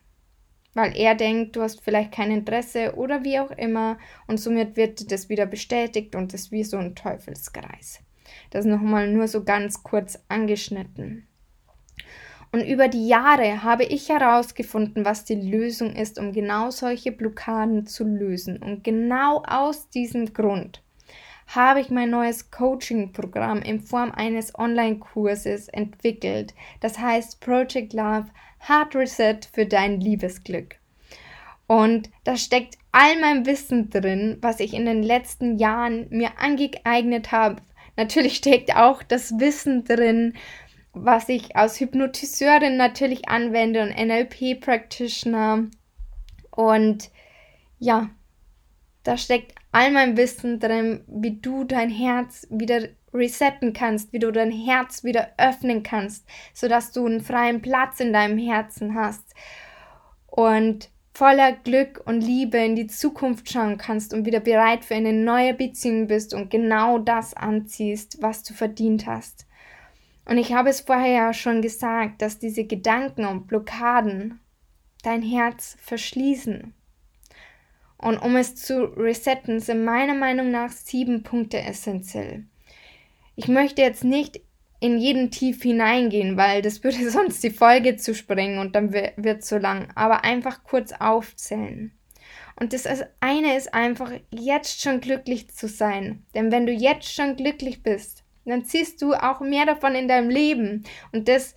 Weil 0.74 0.96
er 0.96 1.14
denkt, 1.14 1.56
du 1.56 1.62
hast 1.62 1.80
vielleicht 1.82 2.12
kein 2.12 2.30
Interesse 2.30 2.94
oder 2.96 3.24
wie 3.24 3.38
auch 3.38 3.50
immer 3.52 3.98
und 4.26 4.38
somit 4.38 4.76
wird 4.76 5.10
das 5.12 5.28
wieder 5.28 5.46
bestätigt 5.46 6.14
und 6.14 6.32
das 6.32 6.42
ist 6.42 6.52
wie 6.52 6.64
so 6.64 6.76
ein 6.76 6.94
Teufelskreis. 6.94 8.00
Das 8.50 8.64
nochmal 8.64 9.08
nur 9.08 9.28
so 9.28 9.44
ganz 9.44 9.82
kurz 9.82 10.18
angeschnitten. 10.28 11.26
Und 12.52 12.62
über 12.66 12.88
die 12.88 13.06
Jahre 13.06 13.62
habe 13.62 13.84
ich 13.84 14.08
herausgefunden, 14.08 15.04
was 15.04 15.24
die 15.24 15.36
Lösung 15.36 15.94
ist, 15.94 16.18
um 16.18 16.32
genau 16.32 16.70
solche 16.70 17.12
Blockaden 17.12 17.86
zu 17.86 18.04
lösen. 18.04 18.56
Und 18.56 18.82
genau 18.82 19.42
aus 19.46 19.88
diesem 19.88 20.32
Grund 20.32 20.82
habe 21.46 21.80
ich 21.80 21.90
mein 21.90 22.10
neues 22.10 22.50
Coaching-Programm 22.50 23.62
in 23.62 23.80
Form 23.80 24.12
eines 24.12 24.56
Online-Kurses 24.56 25.68
entwickelt. 25.68 26.54
Das 26.80 26.98
heißt 26.98 27.40
Project 27.40 27.92
Love 27.92 28.26
Hard 28.60 28.94
Reset 28.94 29.38
für 29.52 29.66
dein 29.66 30.00
Liebesglück. 30.00 30.76
Und 31.66 32.10
da 32.24 32.36
steckt 32.36 32.78
all 32.92 33.20
mein 33.20 33.46
Wissen 33.46 33.90
drin, 33.90 34.38
was 34.40 34.58
ich 34.58 34.74
in 34.74 34.86
den 34.86 35.02
letzten 35.04 35.58
Jahren 35.58 36.06
mir 36.10 36.38
angeeignet 36.38 37.30
habe. 37.30 37.62
Natürlich 37.96 38.36
steckt 38.36 38.74
auch 38.74 39.02
das 39.02 39.38
Wissen 39.38 39.84
drin, 39.84 40.34
was 40.92 41.28
ich 41.28 41.56
als 41.56 41.80
Hypnotiseurin 41.80 42.76
natürlich 42.76 43.28
anwende 43.28 43.82
und 43.82 43.96
NLP-Practitioner. 43.96 45.68
Und 46.50 47.10
ja, 47.78 48.10
da 49.02 49.16
steckt 49.16 49.54
all 49.72 49.90
mein 49.92 50.16
Wissen 50.16 50.58
drin, 50.58 51.04
wie 51.06 51.40
du 51.40 51.64
dein 51.64 51.90
Herz 51.90 52.46
wieder 52.50 52.88
resetten 53.12 53.72
kannst, 53.72 54.12
wie 54.12 54.18
du 54.18 54.30
dein 54.30 54.52
Herz 54.52 55.04
wieder 55.04 55.30
öffnen 55.38 55.82
kannst, 55.82 56.26
sodass 56.54 56.92
du 56.92 57.06
einen 57.06 57.20
freien 57.20 57.62
Platz 57.62 58.00
in 58.00 58.12
deinem 58.12 58.38
Herzen 58.38 58.94
hast 58.94 59.34
und 60.26 60.90
voller 61.12 61.52
Glück 61.52 62.02
und 62.06 62.20
Liebe 62.20 62.58
in 62.58 62.76
die 62.76 62.86
Zukunft 62.86 63.50
schauen 63.50 63.78
kannst 63.78 64.14
und 64.14 64.26
wieder 64.26 64.40
bereit 64.40 64.84
für 64.84 64.94
eine 64.94 65.12
neue 65.12 65.54
Beziehung 65.54 66.06
bist 66.06 66.34
und 66.34 66.50
genau 66.50 66.98
das 66.98 67.34
anziehst, 67.34 68.22
was 68.22 68.42
du 68.42 68.54
verdient 68.54 69.06
hast. 69.06 69.46
Und 70.30 70.38
ich 70.38 70.52
habe 70.52 70.70
es 70.70 70.82
vorher 70.82 71.12
ja 71.12 71.34
schon 71.34 71.60
gesagt, 71.60 72.22
dass 72.22 72.38
diese 72.38 72.62
Gedanken 72.62 73.24
und 73.24 73.48
Blockaden 73.48 74.38
dein 75.02 75.22
Herz 75.22 75.76
verschließen. 75.82 76.72
Und 77.98 78.18
um 78.18 78.36
es 78.36 78.54
zu 78.54 78.84
resetten, 78.96 79.58
sind 79.58 79.84
meiner 79.84 80.14
Meinung 80.14 80.52
nach 80.52 80.70
sieben 80.70 81.24
Punkte 81.24 81.60
essentiell. 81.60 82.44
Ich 83.34 83.48
möchte 83.48 83.82
jetzt 83.82 84.04
nicht 84.04 84.40
in 84.78 84.98
jeden 84.98 85.32
tief 85.32 85.64
hineingehen, 85.64 86.36
weil 86.36 86.62
das 86.62 86.84
würde 86.84 87.10
sonst 87.10 87.42
die 87.42 87.50
Folge 87.50 87.96
zu 87.96 88.14
sprengen 88.14 88.60
und 88.60 88.76
dann 88.76 88.92
wird 88.92 89.16
es 89.18 89.46
zu 89.46 89.58
lang. 89.58 89.88
Aber 89.96 90.22
einfach 90.22 90.62
kurz 90.62 90.92
aufzählen. 90.92 91.90
Und 92.54 92.72
das 92.72 92.86
eine 93.18 93.56
ist 93.56 93.74
einfach, 93.74 94.12
jetzt 94.30 94.80
schon 94.80 95.00
glücklich 95.00 95.50
zu 95.50 95.66
sein. 95.66 96.24
Denn 96.36 96.52
wenn 96.52 96.66
du 96.66 96.72
jetzt 96.72 97.12
schon 97.12 97.34
glücklich 97.34 97.82
bist, 97.82 98.22
dann 98.44 98.64
ziehst 98.64 99.02
du 99.02 99.14
auch 99.14 99.40
mehr 99.40 99.66
davon 99.66 99.94
in 99.94 100.08
deinem 100.08 100.30
Leben. 100.30 100.84
Und 101.12 101.28
das 101.28 101.54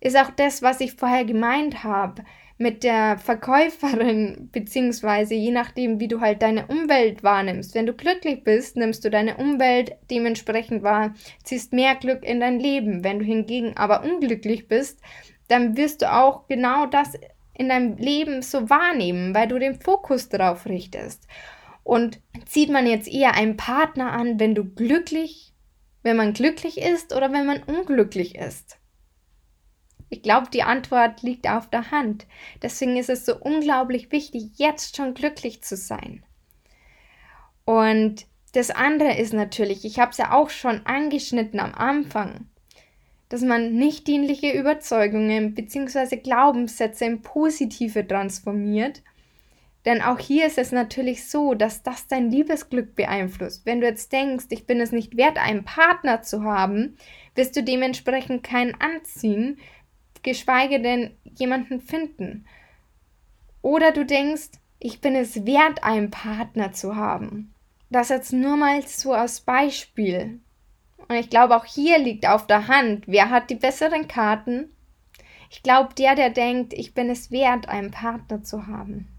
ist 0.00 0.16
auch 0.16 0.30
das, 0.30 0.62
was 0.62 0.80
ich 0.80 0.94
vorher 0.94 1.24
gemeint 1.24 1.84
habe 1.84 2.24
mit 2.56 2.84
der 2.84 3.18
Verkäuferin, 3.18 4.48
beziehungsweise 4.52 5.34
je 5.34 5.50
nachdem, 5.50 5.98
wie 5.98 6.08
du 6.08 6.20
halt 6.20 6.42
deine 6.42 6.66
Umwelt 6.66 7.22
wahrnimmst. 7.24 7.74
Wenn 7.74 7.86
du 7.86 7.94
glücklich 7.94 8.44
bist, 8.44 8.76
nimmst 8.76 9.04
du 9.04 9.10
deine 9.10 9.36
Umwelt 9.38 9.96
dementsprechend 10.10 10.82
wahr, 10.82 11.14
ziehst 11.42 11.72
mehr 11.72 11.96
Glück 11.96 12.24
in 12.24 12.40
dein 12.40 12.60
Leben. 12.60 13.02
Wenn 13.02 13.18
du 13.18 13.24
hingegen 13.24 13.76
aber 13.76 14.04
unglücklich 14.04 14.68
bist, 14.68 15.00
dann 15.48 15.76
wirst 15.76 16.02
du 16.02 16.12
auch 16.12 16.46
genau 16.46 16.86
das 16.86 17.14
in 17.54 17.68
deinem 17.68 17.96
Leben 17.96 18.42
so 18.42 18.68
wahrnehmen, 18.70 19.34
weil 19.34 19.48
du 19.48 19.58
den 19.58 19.80
Fokus 19.80 20.28
darauf 20.28 20.66
richtest. 20.66 21.26
Und 21.82 22.20
zieht 22.46 22.70
man 22.70 22.86
jetzt 22.86 23.08
eher 23.08 23.34
einen 23.34 23.56
Partner 23.56 24.12
an, 24.12 24.38
wenn 24.38 24.54
du 24.54 24.64
glücklich 24.64 25.53
wenn 26.04 26.16
man 26.16 26.34
glücklich 26.34 26.78
ist 26.78 27.12
oder 27.12 27.32
wenn 27.32 27.46
man 27.46 27.64
unglücklich 27.64 28.36
ist? 28.36 28.78
Ich 30.10 30.22
glaube, 30.22 30.48
die 30.52 30.62
Antwort 30.62 31.22
liegt 31.22 31.48
auf 31.48 31.68
der 31.68 31.90
Hand. 31.90 32.26
Deswegen 32.62 32.96
ist 32.96 33.10
es 33.10 33.26
so 33.26 33.36
unglaublich 33.36 34.12
wichtig, 34.12 34.52
jetzt 34.54 34.96
schon 34.96 35.14
glücklich 35.14 35.62
zu 35.62 35.76
sein. 35.76 36.24
Und 37.64 38.26
das 38.52 38.70
andere 38.70 39.16
ist 39.16 39.32
natürlich, 39.32 39.84
ich 39.84 39.98
habe 39.98 40.12
es 40.12 40.18
ja 40.18 40.32
auch 40.32 40.50
schon 40.50 40.86
angeschnitten 40.86 41.58
am 41.58 41.74
Anfang, 41.74 42.46
dass 43.28 43.40
man 43.40 43.74
nicht 43.74 44.06
dienliche 44.06 44.52
Überzeugungen 44.52 45.54
bzw. 45.54 46.18
Glaubenssätze 46.18 47.06
in 47.06 47.22
positive 47.22 48.06
transformiert 48.06 49.02
denn 49.84 50.00
auch 50.00 50.18
hier 50.18 50.46
ist 50.46 50.56
es 50.56 50.72
natürlich 50.72 51.28
so, 51.28 51.54
dass 51.54 51.82
das 51.82 52.06
dein 52.06 52.30
Liebesglück 52.30 52.94
beeinflusst. 52.94 53.66
Wenn 53.66 53.80
du 53.80 53.86
jetzt 53.86 54.12
denkst, 54.12 54.46
ich 54.48 54.66
bin 54.66 54.80
es 54.80 54.92
nicht 54.92 55.16
wert, 55.16 55.36
einen 55.36 55.64
Partner 55.64 56.22
zu 56.22 56.42
haben, 56.42 56.96
wirst 57.34 57.54
du 57.56 57.62
dementsprechend 57.62 58.42
keinen 58.42 58.74
anziehen, 58.80 59.58
geschweige 60.22 60.80
denn 60.80 61.16
jemanden 61.24 61.80
finden. 61.80 62.46
Oder 63.60 63.92
du 63.92 64.06
denkst, 64.06 64.52
ich 64.78 65.00
bin 65.00 65.14
es 65.14 65.46
wert, 65.46 65.84
einen 65.84 66.10
Partner 66.10 66.72
zu 66.72 66.96
haben. 66.96 67.54
Das 67.90 68.08
jetzt 68.08 68.32
nur 68.32 68.56
mal 68.56 68.82
so 68.82 69.12
als 69.12 69.40
Beispiel. 69.40 70.40
Und 71.08 71.16
ich 71.16 71.28
glaube, 71.28 71.56
auch 71.56 71.66
hier 71.66 71.98
liegt 71.98 72.26
auf 72.26 72.46
der 72.46 72.68
Hand, 72.68 73.04
wer 73.06 73.30
hat 73.30 73.50
die 73.50 73.54
besseren 73.54 74.08
Karten? 74.08 74.70
Ich 75.50 75.62
glaube, 75.62 75.94
der, 75.94 76.14
der 76.14 76.30
denkt, 76.30 76.72
ich 76.72 76.94
bin 76.94 77.10
es 77.10 77.30
wert, 77.30 77.68
einen 77.68 77.90
Partner 77.90 78.42
zu 78.42 78.66
haben. 78.66 79.13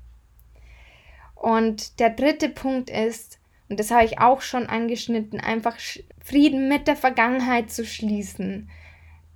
Und 1.45 1.99
der 1.99 2.09
dritte 2.09 2.49
Punkt 2.49 2.89
ist, 2.89 3.37
und 3.69 3.79
das 3.79 3.91
habe 3.91 4.03
ich 4.03 4.17
auch 4.17 4.41
schon 4.41 4.65
angeschnitten, 4.65 5.39
einfach 5.39 5.77
Frieden 6.23 6.67
mit 6.67 6.87
der 6.87 6.95
Vergangenheit 6.95 7.69
zu 7.69 7.85
schließen. 7.85 8.67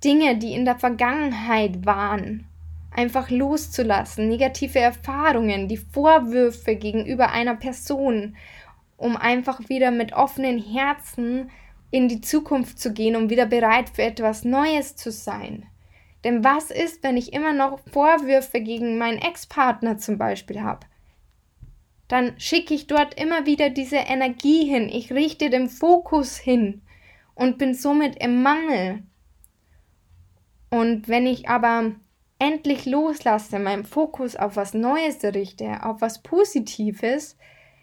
Dinge, 0.02 0.36
die 0.36 0.52
in 0.52 0.64
der 0.64 0.74
Vergangenheit 0.74 1.86
waren, 1.86 2.48
einfach 2.90 3.30
loszulassen, 3.30 4.28
negative 4.28 4.80
Erfahrungen, 4.80 5.68
die 5.68 5.76
Vorwürfe 5.76 6.74
gegenüber 6.74 7.30
einer 7.30 7.54
Person, 7.54 8.34
um 8.96 9.16
einfach 9.16 9.60
wieder 9.68 9.92
mit 9.92 10.12
offenen 10.12 10.60
Herzen 10.60 11.48
in 11.92 12.08
die 12.08 12.22
Zukunft 12.22 12.80
zu 12.80 12.92
gehen, 12.92 13.14
um 13.14 13.30
wieder 13.30 13.46
bereit 13.46 13.88
für 13.88 14.02
etwas 14.02 14.44
Neues 14.44 14.96
zu 14.96 15.12
sein. 15.12 15.64
Denn 16.24 16.42
was 16.42 16.72
ist, 16.72 17.04
wenn 17.04 17.16
ich 17.16 17.32
immer 17.32 17.52
noch 17.52 17.78
Vorwürfe 17.92 18.60
gegen 18.60 18.98
meinen 18.98 19.18
Ex-Partner 19.18 19.98
zum 19.98 20.18
Beispiel 20.18 20.60
habe? 20.60 20.90
Dann 22.10 22.34
schicke 22.40 22.74
ich 22.74 22.88
dort 22.88 23.20
immer 23.20 23.46
wieder 23.46 23.70
diese 23.70 23.98
Energie 23.98 24.64
hin. 24.64 24.88
Ich 24.88 25.12
richte 25.12 25.48
den 25.48 25.68
Fokus 25.68 26.36
hin 26.36 26.82
und 27.36 27.56
bin 27.56 27.72
somit 27.72 28.20
im 28.20 28.42
Mangel. 28.42 29.04
Und 30.70 31.08
wenn 31.08 31.24
ich 31.28 31.48
aber 31.48 31.92
endlich 32.40 32.84
loslasse, 32.84 33.60
meinen 33.60 33.84
Fokus 33.84 34.34
auf 34.34 34.56
was 34.56 34.74
Neues 34.74 35.22
richte, 35.22 35.84
auf 35.84 36.00
was 36.00 36.20
Positives, 36.20 37.36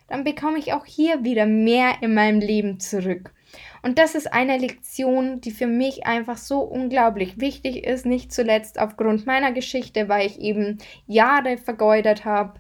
dann 0.10 0.26
bekomme 0.26 0.60
ich 0.60 0.74
auch 0.74 0.86
hier 0.86 1.24
wieder 1.24 1.46
mehr 1.46 2.02
in 2.02 2.14
meinem 2.14 2.42
Leben 2.42 2.82
zurück. 2.82 3.34
Und 3.82 3.98
das 3.98 4.14
ist 4.14 4.34
eine 4.34 4.58
Lektion, 4.58 5.40
die 5.40 5.52
für 5.52 5.68
mich 5.68 6.06
einfach 6.06 6.36
so 6.36 6.60
unglaublich 6.60 7.40
wichtig 7.40 7.86
ist, 7.86 8.06
nicht 8.06 8.34
zuletzt 8.34 8.78
aufgrund 8.78 9.26
meiner 9.26 9.54
Geschichte, 9.54 10.10
weil 10.10 10.28
ich 10.28 10.42
eben 10.42 10.80
Jahre 11.06 11.58
vergeudet 11.58 12.26
habe 12.26 12.60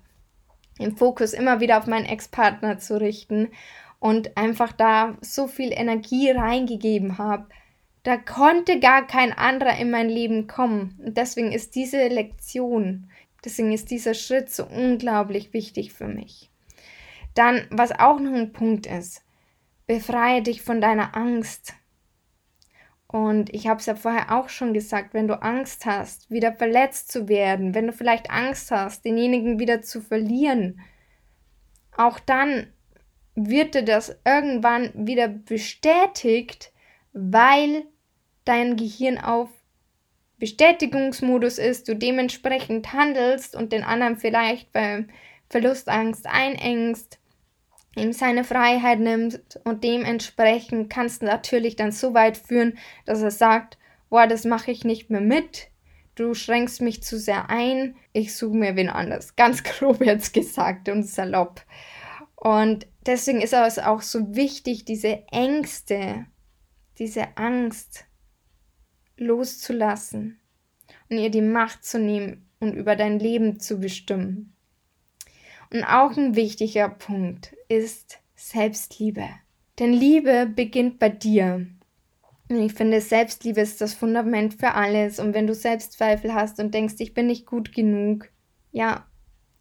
den 0.79 0.95
Fokus 0.95 1.33
immer 1.33 1.59
wieder 1.59 1.77
auf 1.77 1.87
meinen 1.87 2.05
Ex-Partner 2.05 2.79
zu 2.79 2.99
richten 2.99 3.49
und 3.99 4.37
einfach 4.37 4.71
da 4.71 5.17
so 5.21 5.47
viel 5.47 5.71
Energie 5.71 6.31
reingegeben 6.31 7.17
habe. 7.17 7.47
Da 8.03 8.17
konnte 8.17 8.79
gar 8.79 9.05
kein 9.05 9.33
anderer 9.33 9.77
in 9.77 9.91
mein 9.91 10.09
Leben 10.09 10.47
kommen. 10.47 10.99
Und 11.03 11.17
deswegen 11.17 11.51
ist 11.51 11.75
diese 11.75 12.07
Lektion, 12.07 13.09
deswegen 13.43 13.73
ist 13.73 13.91
dieser 13.91 14.13
Schritt 14.13 14.49
so 14.49 14.65
unglaublich 14.65 15.53
wichtig 15.53 15.93
für 15.93 16.07
mich. 16.07 16.49
Dann, 17.33 17.67
was 17.69 17.91
auch 17.91 18.19
noch 18.19 18.33
ein 18.33 18.53
Punkt 18.53 18.85
ist, 18.85 19.23
befreie 19.87 20.41
dich 20.41 20.61
von 20.61 20.81
deiner 20.81 21.15
Angst. 21.15 21.73
Und 23.07 23.53
ich 23.53 23.67
habe 23.67 23.79
es 23.79 23.85
ja 23.85 23.95
vorher 23.95 24.35
auch 24.35 24.49
schon 24.49 24.73
gesagt, 24.73 25.13
wenn 25.13 25.27
du 25.27 25.41
Angst 25.41 25.85
hast, 25.85 26.29
wieder 26.29 26.53
verletzt 26.53 27.11
zu 27.11 27.29
werden, 27.29 27.73
wenn 27.73 27.87
du 27.87 27.93
vielleicht 27.93 28.29
Angst 28.29 28.69
hast, 28.71 29.05
denjenigen 29.05 29.59
wieder 29.59 29.81
zu 29.81 30.01
verlieren, 30.01 30.81
auch 31.95 32.19
dann 32.19 32.67
wird 33.35 33.75
dir 33.75 33.83
das 33.83 34.17
irgendwann 34.25 34.91
wieder 34.93 35.29
bestätigt, 35.29 36.73
weil 37.13 37.85
dein 38.43 38.75
Gehirn 38.75 39.17
auf 39.17 39.49
Bestätigungsmodus 40.39 41.57
ist, 41.57 41.87
du 41.87 41.95
dementsprechend 41.95 42.93
handelst 42.93 43.55
und 43.55 43.71
den 43.71 43.83
anderen 43.83 44.17
vielleicht 44.17 44.71
beim 44.71 45.09
Verlustangst 45.49 46.27
einengst 46.27 47.19
ihm 47.97 48.13
seine 48.13 48.43
Freiheit 48.43 48.99
nimmt 48.99 49.59
und 49.63 49.83
dementsprechend 49.83 50.89
kann 50.89 51.07
es 51.07 51.21
natürlich 51.21 51.75
dann 51.75 51.91
so 51.91 52.13
weit 52.13 52.37
führen, 52.37 52.77
dass 53.05 53.21
er 53.21 53.31
sagt, 53.31 53.77
boah, 54.09 54.27
das 54.27 54.45
mache 54.45 54.71
ich 54.71 54.83
nicht 54.83 55.09
mehr 55.09 55.21
mit, 55.21 55.69
du 56.15 56.33
schränkst 56.33 56.81
mich 56.81 57.03
zu 57.03 57.19
sehr 57.19 57.49
ein, 57.49 57.95
ich 58.13 58.35
suche 58.35 58.55
mir 58.55 58.75
wen 58.75 58.89
anders. 58.89 59.35
Ganz 59.35 59.63
grob 59.63 60.03
jetzt 60.03 60.33
gesagt 60.33 60.89
und 60.89 61.03
salopp. 61.03 61.63
Und 62.35 62.87
deswegen 63.05 63.41
ist 63.41 63.53
es 63.53 63.79
auch 63.79 64.01
so 64.01 64.35
wichtig, 64.35 64.85
diese 64.85 65.23
Ängste, 65.31 66.25
diese 66.99 67.37
Angst 67.37 68.05
loszulassen 69.17 70.39
und 71.09 71.17
ihr 71.17 71.31
die 71.31 71.41
Macht 71.41 71.83
zu 71.83 71.99
nehmen 71.99 72.47
und 72.59 72.73
über 72.73 72.95
dein 72.95 73.19
Leben 73.19 73.59
zu 73.59 73.79
bestimmen. 73.79 74.53
Und 75.71 75.83
auch 75.83 76.15
ein 76.15 76.35
wichtiger 76.35 76.89
Punkt 76.89 77.56
ist 77.67 78.19
Selbstliebe. 78.35 79.27
Denn 79.79 79.93
Liebe 79.93 80.47
beginnt 80.47 80.99
bei 80.99 81.09
dir. 81.09 81.67
Und 82.49 82.61
ich 82.61 82.73
finde, 82.73 83.01
Selbstliebe 83.01 83.61
ist 83.61 83.81
das 83.81 83.93
Fundament 83.93 84.53
für 84.53 84.73
alles. 84.73 85.19
Und 85.19 85.33
wenn 85.33 85.47
du 85.47 85.53
Selbstzweifel 85.53 86.33
hast 86.33 86.59
und 86.59 86.73
denkst, 86.73 86.95
ich 86.99 87.13
bin 87.13 87.27
nicht 87.27 87.45
gut 87.45 87.73
genug, 87.73 88.29
ja, 88.71 89.05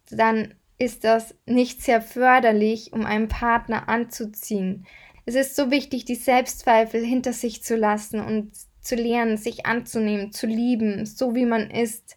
dann 0.09 0.53
ist 0.77 1.03
das 1.03 1.35
nicht 1.45 1.81
sehr 1.81 2.01
förderlich, 2.01 2.93
um 2.93 3.05
einen 3.05 3.27
Partner 3.27 3.89
anzuziehen. 3.89 4.85
Es 5.25 5.35
ist 5.35 5.55
so 5.55 5.71
wichtig, 5.71 6.05
die 6.05 6.15
Selbstzweifel 6.15 7.03
hinter 7.03 7.33
sich 7.33 7.63
zu 7.63 7.75
lassen 7.75 8.21
und 8.21 8.51
zu 8.79 8.95
lernen, 8.95 9.37
sich 9.37 9.65
anzunehmen, 9.65 10.31
zu 10.31 10.47
lieben, 10.47 11.05
so 11.05 11.35
wie 11.35 11.45
man 11.45 11.69
ist 11.69 12.16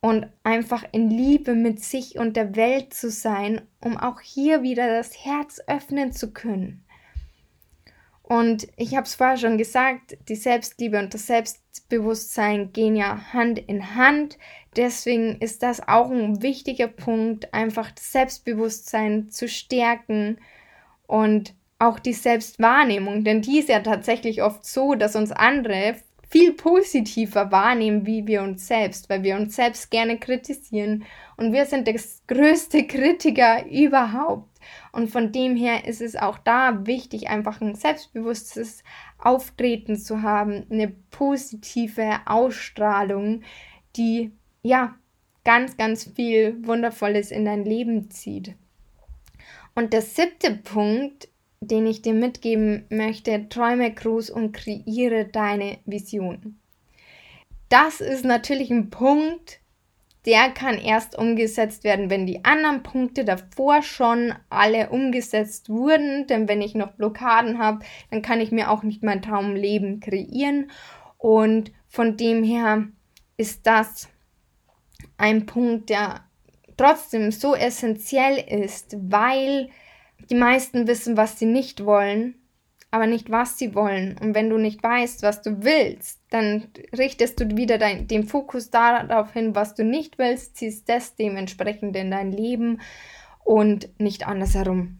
und 0.00 0.26
einfach 0.42 0.84
in 0.92 1.10
Liebe 1.10 1.54
mit 1.54 1.82
sich 1.82 2.18
und 2.18 2.36
der 2.36 2.56
Welt 2.56 2.94
zu 2.94 3.10
sein, 3.10 3.62
um 3.80 3.96
auch 3.96 4.20
hier 4.20 4.62
wieder 4.62 4.88
das 4.88 5.24
Herz 5.24 5.60
öffnen 5.66 6.12
zu 6.12 6.32
können. 6.32 6.84
Und 8.22 8.68
ich 8.76 8.94
habe 8.94 9.06
es 9.06 9.16
vorher 9.16 9.36
schon 9.36 9.58
gesagt, 9.58 10.16
die 10.28 10.36
Selbstliebe 10.36 10.98
und 11.00 11.12
das 11.12 11.26
Selbstbewusstsein 11.26 12.72
gehen 12.72 12.94
ja 12.94 13.32
Hand 13.32 13.58
in 13.58 13.96
Hand. 13.96 14.38
Deswegen 14.76 15.38
ist 15.40 15.64
das 15.64 15.86
auch 15.88 16.10
ein 16.10 16.40
wichtiger 16.40 16.86
Punkt, 16.86 17.52
einfach 17.52 17.90
das 17.90 18.12
Selbstbewusstsein 18.12 19.30
zu 19.30 19.48
stärken 19.48 20.38
und 21.08 21.54
auch 21.80 21.98
die 21.98 22.12
Selbstwahrnehmung. 22.12 23.24
Denn 23.24 23.42
die 23.42 23.58
ist 23.58 23.68
ja 23.68 23.80
tatsächlich 23.80 24.44
oft 24.44 24.64
so, 24.64 24.94
dass 24.94 25.16
uns 25.16 25.32
andere 25.32 25.96
viel 26.30 26.52
positiver 26.52 27.50
wahrnehmen, 27.50 28.06
wie 28.06 28.26
wir 28.26 28.42
uns 28.42 28.68
selbst, 28.68 29.10
weil 29.10 29.24
wir 29.24 29.34
uns 29.34 29.56
selbst 29.56 29.90
gerne 29.90 30.16
kritisieren 30.16 31.04
und 31.36 31.52
wir 31.52 31.66
sind 31.66 31.88
das 31.88 32.22
größte 32.28 32.86
Kritiker 32.86 33.66
überhaupt. 33.66 34.48
Und 34.92 35.10
von 35.10 35.32
dem 35.32 35.56
her 35.56 35.86
ist 35.86 36.00
es 36.00 36.14
auch 36.14 36.38
da 36.38 36.86
wichtig, 36.86 37.28
einfach 37.28 37.60
ein 37.60 37.74
selbstbewusstes 37.74 38.84
Auftreten 39.18 39.96
zu 39.96 40.22
haben, 40.22 40.66
eine 40.70 40.88
positive 41.10 42.20
Ausstrahlung, 42.26 43.42
die 43.96 44.30
ja 44.62 44.94
ganz, 45.44 45.76
ganz 45.76 46.12
viel 46.14 46.64
Wundervolles 46.64 47.32
in 47.32 47.44
dein 47.44 47.64
Leben 47.64 48.10
zieht. 48.10 48.54
Und 49.74 49.92
der 49.92 50.02
siebte 50.02 50.54
Punkt 50.54 51.29
den 51.60 51.86
ich 51.86 52.00
dir 52.00 52.14
mitgeben 52.14 52.86
möchte, 52.88 53.48
träume 53.48 53.92
groß 53.92 54.30
und 54.30 54.52
kreiere 54.52 55.26
deine 55.26 55.78
Vision. 55.84 56.58
Das 57.68 58.00
ist 58.00 58.24
natürlich 58.24 58.70
ein 58.70 58.90
Punkt, 58.90 59.60
der 60.26 60.50
kann 60.50 60.76
erst 60.76 61.16
umgesetzt 61.16 61.84
werden, 61.84 62.10
wenn 62.10 62.26
die 62.26 62.44
anderen 62.44 62.82
Punkte 62.82 63.24
davor 63.24 63.82
schon 63.82 64.34
alle 64.50 64.90
umgesetzt 64.90 65.70
wurden. 65.70 66.26
Denn 66.26 66.48
wenn 66.48 66.60
ich 66.60 66.74
noch 66.74 66.92
Blockaden 66.92 67.58
habe, 67.58 67.84
dann 68.10 68.20
kann 68.20 68.40
ich 68.40 68.52
mir 68.52 68.70
auch 68.70 68.82
nicht 68.82 69.02
mein 69.02 69.22
Traumleben 69.22 70.00
kreieren. 70.00 70.70
Und 71.16 71.72
von 71.88 72.16
dem 72.16 72.42
her 72.42 72.88
ist 73.36 73.66
das 73.66 74.08
ein 75.16 75.46
Punkt, 75.46 75.88
der 75.88 76.20
trotzdem 76.76 77.30
so 77.30 77.54
essentiell 77.54 78.38
ist, 78.38 78.96
weil 79.00 79.70
die 80.30 80.36
meisten 80.36 80.86
wissen, 80.86 81.16
was 81.16 81.38
sie 81.38 81.46
nicht 81.46 81.84
wollen, 81.84 82.36
aber 82.90 83.06
nicht, 83.06 83.30
was 83.30 83.58
sie 83.58 83.74
wollen. 83.74 84.16
Und 84.18 84.34
wenn 84.34 84.50
du 84.50 84.58
nicht 84.58 84.82
weißt, 84.82 85.22
was 85.22 85.42
du 85.42 85.62
willst, 85.62 86.20
dann 86.30 86.68
richtest 86.96 87.40
du 87.40 87.56
wieder 87.56 87.78
dein, 87.78 88.08
den 88.08 88.24
Fokus 88.24 88.70
darauf 88.70 89.32
hin, 89.32 89.54
was 89.54 89.74
du 89.74 89.84
nicht 89.84 90.18
willst, 90.18 90.56
ziehst 90.56 90.88
das 90.88 91.14
dementsprechend 91.14 91.96
in 91.96 92.10
dein 92.10 92.32
Leben 92.32 92.80
und 93.44 93.88
nicht 94.00 94.26
andersherum. 94.26 94.99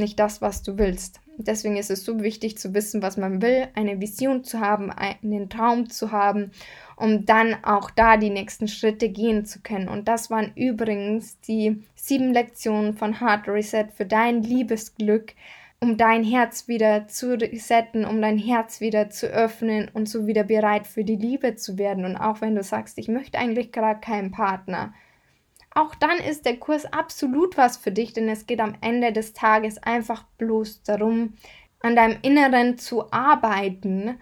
Nicht 0.00 0.18
das, 0.18 0.40
was 0.40 0.62
du 0.62 0.78
willst. 0.78 1.20
Deswegen 1.36 1.76
ist 1.76 1.90
es 1.90 2.04
so 2.04 2.22
wichtig 2.22 2.58
zu 2.58 2.74
wissen, 2.74 3.02
was 3.02 3.16
man 3.16 3.40
will, 3.40 3.68
eine 3.74 4.00
Vision 4.00 4.44
zu 4.44 4.60
haben, 4.60 4.90
einen 4.90 5.48
Traum 5.48 5.88
zu 5.88 6.12
haben, 6.12 6.50
um 6.96 7.24
dann 7.24 7.56
auch 7.64 7.90
da 7.90 8.16
die 8.16 8.30
nächsten 8.30 8.68
Schritte 8.68 9.08
gehen 9.08 9.44
zu 9.46 9.60
können. 9.60 9.88
Und 9.88 10.08
das 10.08 10.30
waren 10.30 10.52
übrigens 10.54 11.40
die 11.40 11.82
sieben 11.94 12.32
Lektionen 12.32 12.94
von 12.94 13.20
Heart 13.20 13.48
Reset 13.48 13.86
für 13.94 14.04
dein 14.04 14.42
Liebesglück, 14.42 15.34
um 15.80 15.96
dein 15.96 16.24
Herz 16.24 16.68
wieder 16.68 17.08
zu 17.08 17.38
resetten, 17.38 18.04
um 18.04 18.20
dein 18.20 18.36
Herz 18.36 18.80
wieder 18.80 19.08
zu 19.08 19.26
öffnen 19.26 19.90
und 19.92 20.08
so 20.08 20.26
wieder 20.26 20.44
bereit 20.44 20.86
für 20.86 21.04
die 21.04 21.16
Liebe 21.16 21.56
zu 21.56 21.78
werden. 21.78 22.04
Und 22.04 22.16
auch 22.16 22.42
wenn 22.42 22.54
du 22.54 22.62
sagst, 22.62 22.98
ich 22.98 23.08
möchte 23.08 23.38
eigentlich 23.38 23.72
gerade 23.72 24.00
keinen 24.00 24.30
Partner, 24.30 24.92
auch 25.72 25.94
dann 25.94 26.18
ist 26.18 26.46
der 26.46 26.56
Kurs 26.56 26.84
absolut 26.92 27.56
was 27.56 27.76
für 27.76 27.92
dich, 27.92 28.12
denn 28.12 28.28
es 28.28 28.46
geht 28.46 28.60
am 28.60 28.74
Ende 28.80 29.12
des 29.12 29.32
Tages 29.32 29.78
einfach 29.82 30.24
bloß 30.38 30.82
darum, 30.82 31.34
an 31.80 31.96
deinem 31.96 32.18
Inneren 32.22 32.76
zu 32.76 33.10
arbeiten 33.12 34.18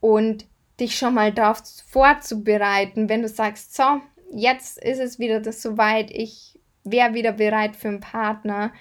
und 0.00 0.46
dich 0.78 0.98
schon 0.98 1.14
mal 1.14 1.32
darauf 1.32 1.62
vorzubereiten, 1.88 3.08
wenn 3.08 3.22
du 3.22 3.28
sagst, 3.28 3.74
so, 3.74 4.00
jetzt 4.32 4.78
ist 4.78 5.00
es 5.00 5.18
wieder 5.18 5.40
das 5.40 5.62
soweit, 5.62 6.10
ich 6.10 6.58
wäre 6.84 7.14
wieder 7.14 7.32
bereit 7.32 7.74
für 7.74 7.88
einen 7.88 8.00
Partner, 8.00 8.72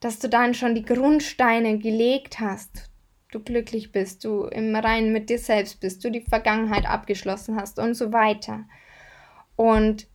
dass 0.00 0.18
du 0.18 0.28
dann 0.28 0.54
schon 0.54 0.74
die 0.74 0.84
Grundsteine 0.84 1.78
gelegt 1.78 2.38
hast, 2.38 2.90
du 3.32 3.40
glücklich 3.40 3.90
bist, 3.90 4.24
du 4.24 4.44
im 4.44 4.76
Reinen 4.76 5.12
mit 5.12 5.30
dir 5.30 5.38
selbst 5.38 5.80
bist, 5.80 6.04
du 6.04 6.10
die 6.10 6.20
Vergangenheit 6.20 6.86
abgeschlossen 6.86 7.56
hast 7.56 7.78
und 7.78 7.94
so 7.94 8.12
weiter. 8.12 8.64
Und 9.56 10.06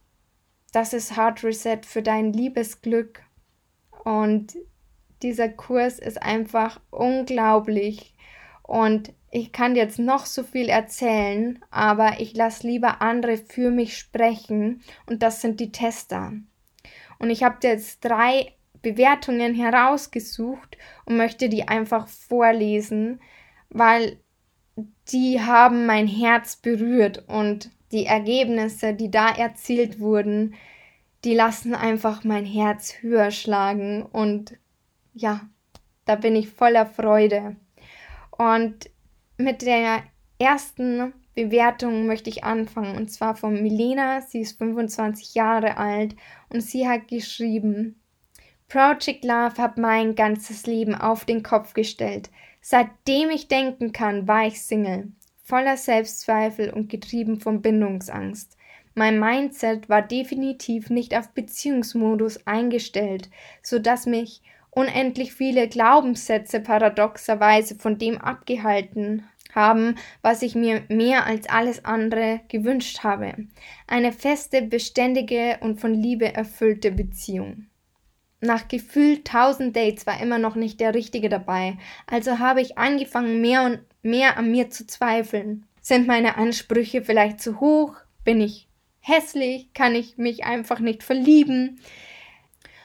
das 0.74 0.92
ist 0.92 1.16
Hard 1.16 1.44
Reset 1.44 1.82
für 1.86 2.02
dein 2.02 2.34
Liebesglück. 2.34 3.24
Und 4.04 4.58
dieser 5.22 5.48
Kurs 5.48 6.00
ist 6.00 6.22
einfach 6.22 6.82
unglaublich. 6.90 8.14
Und 8.64 9.14
ich 9.32 9.52
kann 9.52 9.76
jetzt 9.76 10.00
noch 10.00 10.26
so 10.26 10.44
viel 10.44 10.70
erzählen, 10.70 11.64
aber 11.70 12.20
ich 12.20 12.34
lasse 12.36 12.68
lieber 12.68 13.02
andere 13.02 13.38
für 13.38 13.72
mich 13.72 13.98
sprechen. 13.98 14.82
Und 15.06 15.24
das 15.24 15.42
sind 15.42 15.60
die 15.60 15.72
Tester. 15.72 16.34
Und 17.20 17.30
ich 17.30 17.44
habe 17.44 17.58
jetzt 17.62 18.04
drei 18.04 18.54
Bewertungen 18.82 19.54
herausgesucht 19.54 20.78
und 21.06 21.18
möchte 21.18 21.50
die 21.50 21.68
einfach 21.68 22.08
vorlesen, 22.08 23.22
weil 23.70 24.20
die 25.10 25.40
haben 25.40 25.86
mein 25.86 26.08
Herz 26.08 26.56
berührt 26.56 27.28
und 27.28 27.70
die 27.94 28.08
Ergebnisse, 28.08 28.94
die 28.94 29.12
da 29.12 29.30
erzielt 29.30 30.00
wurden, 30.00 30.56
die 31.24 31.36
lassen 31.36 31.76
einfach 31.76 32.24
mein 32.24 32.44
Herz 32.44 32.96
höher 33.02 33.32
schlagen 33.32 34.04
und 34.04 34.58
ja, 35.14 35.42
da 36.06 36.16
bin 36.16 36.36
ich 36.36 36.50
voller 36.50 36.86
Freude. 36.86 37.56
Und 38.32 38.90
mit 39.38 39.62
der 39.62 40.04
ersten 40.40 41.14
Bewertung 41.36 42.08
möchte 42.08 42.30
ich 42.30 42.44
anfangen 42.44 42.98
und 42.98 43.12
zwar 43.12 43.36
von 43.36 43.62
Milena. 43.62 44.22
Sie 44.22 44.42
ist 44.42 44.58
25 44.58 45.36
Jahre 45.36 45.78
alt 45.78 46.16
und 46.50 46.62
sie 46.62 46.88
hat 46.88 47.08
geschrieben: 47.08 48.02
Project 48.68 49.24
Love 49.24 49.56
hat 49.58 49.78
mein 49.78 50.16
ganzes 50.16 50.66
Leben 50.66 50.96
auf 50.96 51.26
den 51.26 51.44
Kopf 51.44 51.74
gestellt. 51.74 52.32
Seitdem 52.60 53.30
ich 53.30 53.48
denken 53.48 53.92
kann, 53.94 54.28
war 54.28 54.48
ich 54.48 54.62
Single 54.62 55.12
voller 55.44 55.78
Selbstzweifel 55.78 56.70
und 56.70 56.90
getrieben 56.90 57.40
von 57.40 57.62
Bindungsangst. 57.62 58.58
Mein 58.96 59.20
Mindset 59.20 59.90
war 59.90 60.02
definitiv 60.02 60.90
nicht 60.90 61.16
auf 61.16 61.30
Beziehungsmodus 61.30 62.46
eingestellt, 62.48 63.30
so 63.62 63.80
dass 63.80 64.06
mich 64.06 64.42
unendlich 64.70 65.34
viele 65.34 65.68
Glaubenssätze 65.68 66.60
paradoxerweise 66.60 67.76
von 67.76 67.98
dem 67.98 68.18
abgehalten 68.18 69.28
haben, 69.54 69.96
was 70.22 70.42
ich 70.42 70.56
mir 70.56 70.84
mehr 70.90 71.26
als 71.26 71.48
alles 71.48 71.86
andere 71.86 72.42
gewünscht 72.48 73.04
habe. 73.04 73.34
Eine 73.88 74.12
feste, 74.12 74.62
beständige 74.64 75.58
und 75.62 75.80
von 75.80 75.94
Liebe 75.94 76.34
erfüllte 76.34 76.92
Beziehung. 76.92 77.68
Nach 78.42 78.68
gefühlt 78.68 79.26
tausend 79.26 79.76
Dates 79.76 80.06
war 80.06 80.22
immer 80.22 80.38
noch 80.38 80.56
nicht 80.56 80.80
der 80.80 80.94
Richtige 80.94 81.30
dabei, 81.30 81.78
also 82.08 82.40
habe 82.40 82.62
ich 82.62 82.78
angefangen, 82.78 83.42
mehr 83.42 83.64
und 83.64 83.80
mehr 84.04 84.38
an 84.38 84.52
mir 84.52 84.70
zu 84.70 84.86
zweifeln. 84.86 85.66
Sind 85.82 86.08
meine 86.08 86.38
Ansprüche 86.38 87.02
vielleicht 87.02 87.42
zu 87.42 87.60
hoch? 87.60 87.96
Bin 88.24 88.40
ich 88.40 88.70
hässlich? 89.00 89.74
Kann 89.74 89.96
ich 89.96 90.18
mich 90.18 90.46
einfach 90.46 90.80
nicht 90.80 91.04
verlieben? 91.04 91.80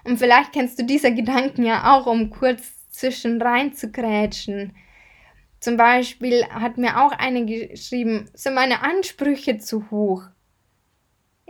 Und 0.04 0.18
vielleicht 0.18 0.52
kennst 0.52 0.78
du 0.78 0.84
diese 0.84 1.14
Gedanken 1.14 1.64
ja 1.64 1.92
auch, 1.94 2.06
um 2.06 2.30
kurz 2.30 2.88
zwischen 2.90 3.40
rein 3.42 3.74
zu 3.74 3.90
grätschen. 3.90 4.74
Zum 5.60 5.76
Beispiel 5.76 6.44
hat 6.46 6.78
mir 6.78 7.02
auch 7.02 7.12
eine 7.12 7.44
geschrieben, 7.44 8.30
sind 8.32 8.54
meine 8.54 8.82
Ansprüche 8.82 9.58
zu 9.58 9.90
hoch? 9.90 10.22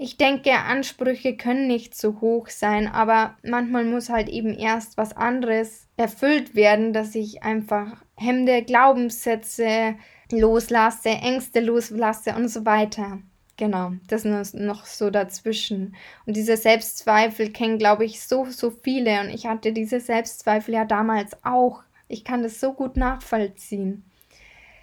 Ich 0.00 0.16
denke, 0.16 0.52
Ansprüche 0.52 1.36
können 1.36 1.66
nicht 1.66 1.92
zu 1.92 2.20
hoch 2.20 2.50
sein, 2.50 2.86
aber 2.86 3.34
manchmal 3.42 3.84
muss 3.84 4.10
halt 4.10 4.28
eben 4.28 4.54
erst 4.54 4.96
was 4.96 5.16
anderes 5.16 5.88
erfüllt 5.96 6.54
werden, 6.54 6.92
dass 6.92 7.16
ich 7.16 7.42
einfach 7.42 7.96
Hemde, 8.16 8.62
Glaubenssätze 8.62 9.96
loslasse, 10.30 11.08
Ängste 11.08 11.58
loslasse 11.58 12.36
und 12.36 12.46
so 12.46 12.64
weiter. 12.64 13.18
Genau, 13.56 13.90
das 14.06 14.24
ist 14.24 14.54
noch 14.54 14.86
so 14.86 15.10
dazwischen. 15.10 15.96
Und 16.26 16.36
diese 16.36 16.56
Selbstzweifel 16.56 17.50
kennen, 17.50 17.78
glaube 17.78 18.04
ich, 18.04 18.22
so, 18.22 18.44
so 18.44 18.70
viele. 18.70 19.20
Und 19.22 19.30
ich 19.30 19.46
hatte 19.46 19.72
diese 19.72 19.98
Selbstzweifel 19.98 20.74
ja 20.74 20.84
damals 20.84 21.36
auch. 21.44 21.82
Ich 22.06 22.22
kann 22.22 22.44
das 22.44 22.60
so 22.60 22.72
gut 22.72 22.96
nachvollziehen. 22.96 24.04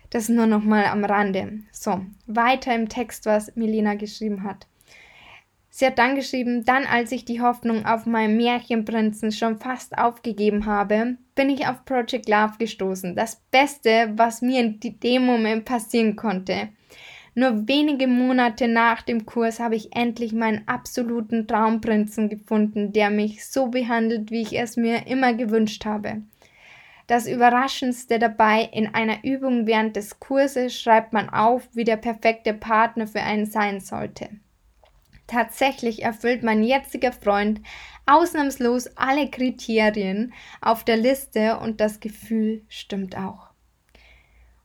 Das 0.10 0.28
nur 0.28 0.46
noch 0.46 0.64
mal 0.64 0.88
am 0.88 1.06
Rande. 1.06 1.60
So, 1.72 2.02
weiter 2.28 2.76
im 2.76 2.90
Text, 2.90 3.26
was 3.26 3.56
Melina 3.56 3.94
geschrieben 3.94 4.44
hat. 4.44 4.68
Sie 5.78 5.86
hat 5.86 6.00
dann 6.00 6.16
geschrieben, 6.16 6.64
dann 6.64 6.86
als 6.86 7.12
ich 7.12 7.26
die 7.26 7.42
Hoffnung 7.42 7.86
auf 7.86 8.06
meinen 8.06 8.38
Märchenprinzen 8.38 9.34
schon 9.34 9.58
fast 9.58 9.98
aufgegeben 9.98 10.68
habe, 10.68 11.18
bin 11.36 11.50
ich 11.50 11.68
auf 11.68 11.84
Project 11.84 12.30
Love 12.30 12.54
gestoßen. 12.60 13.14
Das 13.14 13.42
Beste, 13.52 14.14
was 14.16 14.42
mir 14.42 14.62
in 14.62 14.80
dem 14.80 15.26
Moment 15.26 15.66
passieren 15.66 16.16
konnte. 16.16 16.70
Nur 17.34 17.68
wenige 17.68 18.08
Monate 18.08 18.70
nach 18.70 19.02
dem 19.02 19.26
Kurs 19.26 19.60
habe 19.60 19.76
ich 19.76 19.94
endlich 19.94 20.32
meinen 20.32 20.66
absoluten 20.66 21.46
Traumprinzen 21.46 22.30
gefunden, 22.30 22.94
der 22.94 23.10
mich 23.10 23.46
so 23.46 23.68
behandelt, 23.68 24.32
wie 24.32 24.44
ich 24.44 24.58
es 24.58 24.78
mir 24.78 25.08
immer 25.08 25.34
gewünscht 25.34 25.84
habe. 25.84 26.22
Das 27.08 27.28
Überraschendste 27.28 28.18
dabei, 28.18 28.70
in 28.72 28.96
einer 28.96 29.26
Übung 29.26 29.68
während 29.68 29.98
des 29.98 30.22
Kurses 30.22 30.74
schreibt 30.74 31.12
man 31.12 31.30
auf, 31.30 31.68
wie 31.74 31.84
der 31.84 31.98
perfekte 31.98 32.54
Partner 32.54 33.08
für 33.08 33.20
einen 33.20 33.46
sein 33.46 33.82
sollte. 33.82 34.30
Tatsächlich 35.28 36.04
erfüllt 36.04 36.44
mein 36.44 36.64
jetziger 36.64 37.12
Freund 37.12 37.62
ausnahmslos 38.06 38.88
alle 38.96 39.30
Kriterien 39.30 40.34
auf 40.62 40.84
der 40.84 40.98
Liste 40.98 41.58
und 41.60 41.82
das 41.82 42.00
Gefühl 42.00 42.64
stimmt 42.68 43.18
auch. 43.18 43.50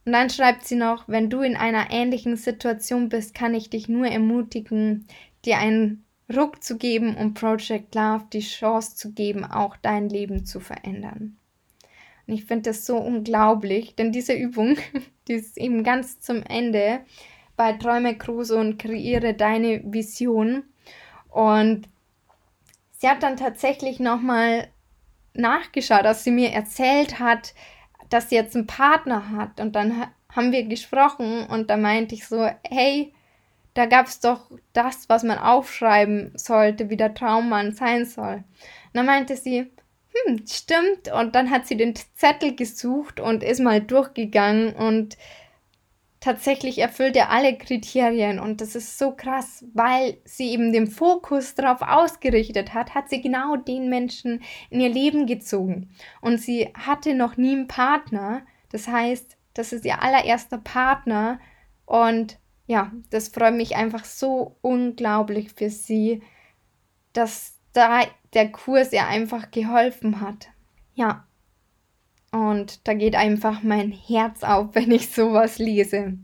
Und 0.04 0.12
dann 0.12 0.30
schreibt 0.30 0.66
sie 0.66 0.76
noch, 0.76 1.08
wenn 1.08 1.30
du 1.30 1.40
in 1.40 1.56
einer 1.56 1.90
ähnlichen 1.90 2.36
Situation 2.36 3.08
bist, 3.08 3.34
kann 3.34 3.54
ich 3.54 3.70
dich 3.70 3.88
nur 3.88 4.06
ermutigen, 4.06 5.06
dir 5.44 5.58
einen 5.58 6.04
Ruck 6.34 6.62
zu 6.62 6.78
geben 6.78 7.16
und 7.16 7.34
Project 7.34 7.94
Love 7.94 8.24
die 8.32 8.40
Chance 8.40 8.96
zu 8.96 9.12
geben, 9.12 9.44
auch 9.44 9.76
dein 9.76 10.08
Leben 10.08 10.44
zu 10.44 10.60
verändern. 10.60 11.36
Und 12.26 12.34
ich 12.34 12.44
finde 12.44 12.70
das 12.70 12.86
so 12.86 12.96
unglaublich, 12.96 13.96
denn 13.96 14.12
diese 14.12 14.34
Übung, 14.34 14.76
die 15.28 15.34
ist 15.34 15.58
eben 15.58 15.82
ganz 15.84 16.20
zum 16.20 16.42
Ende, 16.42 17.00
bei 17.60 17.74
Träume 17.74 18.16
groß 18.16 18.52
und 18.52 18.78
kreiere 18.78 19.34
deine 19.34 19.82
Vision. 19.84 20.64
Und 21.28 21.82
sie 22.92 23.06
hat 23.06 23.22
dann 23.22 23.36
tatsächlich 23.36 24.00
nochmal 24.00 24.68
nachgeschaut, 25.34 26.06
dass 26.06 26.24
sie 26.24 26.30
mir 26.30 26.52
erzählt 26.52 27.20
hat, 27.20 27.52
dass 28.08 28.30
sie 28.30 28.36
jetzt 28.36 28.56
einen 28.56 28.66
Partner 28.66 29.32
hat. 29.32 29.60
Und 29.60 29.76
dann 29.76 30.06
haben 30.34 30.52
wir 30.52 30.64
gesprochen 30.64 31.44
und 31.48 31.68
da 31.68 31.76
meinte 31.76 32.14
ich 32.14 32.26
so, 32.26 32.48
hey, 32.66 33.12
da 33.74 33.84
gab 33.84 34.06
es 34.06 34.20
doch 34.20 34.50
das, 34.72 35.10
was 35.10 35.22
man 35.22 35.36
aufschreiben 35.36 36.32
sollte, 36.36 36.88
wie 36.88 36.96
der 36.96 37.12
Traummann 37.12 37.74
sein 37.74 38.06
soll. 38.06 38.36
Und 38.36 38.94
dann 38.94 39.04
meinte 39.04 39.36
sie, 39.36 39.70
hm, 40.14 40.46
stimmt. 40.48 41.12
Und 41.12 41.34
dann 41.34 41.50
hat 41.50 41.66
sie 41.66 41.76
den 41.76 41.94
Zettel 42.14 42.56
gesucht 42.56 43.20
und 43.20 43.42
ist 43.42 43.60
mal 43.60 43.82
durchgegangen 43.82 44.74
und 44.74 45.18
tatsächlich 46.20 46.78
erfüllt 46.78 47.16
er 47.16 47.30
alle 47.30 47.56
Kriterien 47.56 48.38
und 48.38 48.60
das 48.60 48.74
ist 48.74 48.98
so 48.98 49.12
krass, 49.12 49.64
weil 49.72 50.18
sie 50.24 50.50
eben 50.50 50.72
den 50.72 50.86
Fokus 50.86 51.54
darauf 51.54 51.80
ausgerichtet 51.80 52.74
hat, 52.74 52.94
hat 52.94 53.08
sie 53.08 53.22
genau 53.22 53.56
den 53.56 53.88
Menschen 53.88 54.42
in 54.68 54.80
ihr 54.80 54.90
Leben 54.90 55.26
gezogen. 55.26 55.90
Und 56.20 56.38
sie 56.38 56.72
hatte 56.74 57.14
noch 57.14 57.38
nie 57.38 57.52
einen 57.52 57.68
Partner, 57.68 58.42
das 58.70 58.86
heißt, 58.86 59.36
das 59.54 59.72
ist 59.72 59.84
ihr 59.84 60.02
allererster 60.02 60.58
Partner. 60.58 61.40
Und 61.86 62.38
ja, 62.66 62.92
das 63.10 63.28
freut 63.28 63.54
mich 63.54 63.76
einfach 63.76 64.04
so 64.04 64.56
unglaublich 64.60 65.52
für 65.54 65.70
sie, 65.70 66.22
dass 67.12 67.58
da 67.72 68.02
der 68.34 68.52
Kurs 68.52 68.92
ihr 68.92 69.06
einfach 69.06 69.50
geholfen 69.50 70.20
hat. 70.20 70.48
Ja, 70.94 71.26
und 72.32 72.86
da 72.86 72.94
geht 72.94 73.16
einfach 73.16 73.62
mein 73.62 73.92
Herz 73.92 74.42
auf, 74.42 74.68
wenn 74.74 74.90
ich 74.90 75.10
sowas 75.10 75.58
lese. 75.58 76.18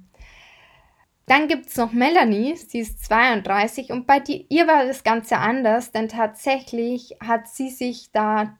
Dann 1.26 1.48
gibt 1.48 1.66
es 1.66 1.76
noch 1.76 1.92
Melanie, 1.92 2.54
sie 2.54 2.78
ist 2.78 3.04
32 3.04 3.90
und 3.90 4.06
bei 4.06 4.20
die, 4.20 4.46
ihr 4.48 4.68
war 4.68 4.86
das 4.86 5.02
Ganze 5.02 5.38
anders, 5.38 5.90
denn 5.90 6.08
tatsächlich 6.08 7.16
hat 7.20 7.48
sie 7.48 7.68
sich 7.68 8.12
da 8.12 8.56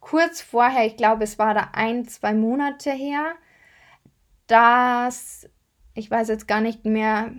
kurz 0.00 0.40
vorher, 0.40 0.86
ich 0.86 0.96
glaube 0.96 1.24
es 1.24 1.38
war 1.38 1.52
da 1.52 1.70
ein, 1.74 2.08
zwei 2.08 2.32
Monate 2.32 2.92
her, 2.92 3.34
dass, 4.46 5.46
ich 5.92 6.10
weiß 6.10 6.28
jetzt 6.28 6.48
gar 6.48 6.62
nicht 6.62 6.86
mehr, 6.86 7.32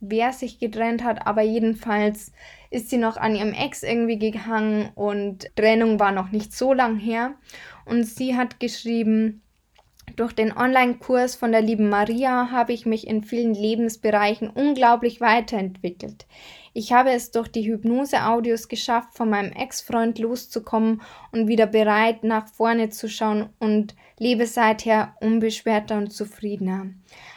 wer 0.00 0.32
sich 0.32 0.58
getrennt 0.58 1.02
hat, 1.04 1.26
aber 1.26 1.42
jedenfalls 1.42 2.32
ist 2.70 2.90
sie 2.90 2.98
noch 2.98 3.16
an 3.16 3.34
ihrem 3.34 3.52
Ex 3.52 3.82
irgendwie 3.82 4.18
gehangen 4.18 4.90
und 4.94 5.50
Trennung 5.56 5.98
war 5.98 6.12
noch 6.12 6.30
nicht 6.30 6.52
so 6.52 6.72
lang 6.72 6.98
her. 6.98 7.34
Und 7.84 8.04
sie 8.04 8.36
hat 8.36 8.60
geschrieben, 8.60 9.42
durch 10.16 10.32
den 10.32 10.56
Online-Kurs 10.56 11.36
von 11.36 11.52
der 11.52 11.60
lieben 11.60 11.88
Maria 11.88 12.50
habe 12.50 12.72
ich 12.72 12.86
mich 12.86 13.06
in 13.06 13.22
vielen 13.22 13.54
Lebensbereichen 13.54 14.48
unglaublich 14.48 15.20
weiterentwickelt. 15.20 16.26
Ich 16.72 16.92
habe 16.92 17.10
es 17.10 17.30
durch 17.30 17.48
die 17.48 17.66
Hypnose-Audios 17.66 18.68
geschafft, 18.68 19.14
von 19.14 19.30
meinem 19.30 19.52
Ex-Freund 19.52 20.18
loszukommen 20.18 21.02
und 21.32 21.48
wieder 21.48 21.66
bereit, 21.66 22.24
nach 22.24 22.46
vorne 22.48 22.90
zu 22.90 23.08
schauen 23.08 23.48
und 23.58 23.94
lebe 24.18 24.46
seither 24.46 25.14
unbeschwerter 25.20 25.96
und 25.96 26.12
zufriedener. 26.12 26.86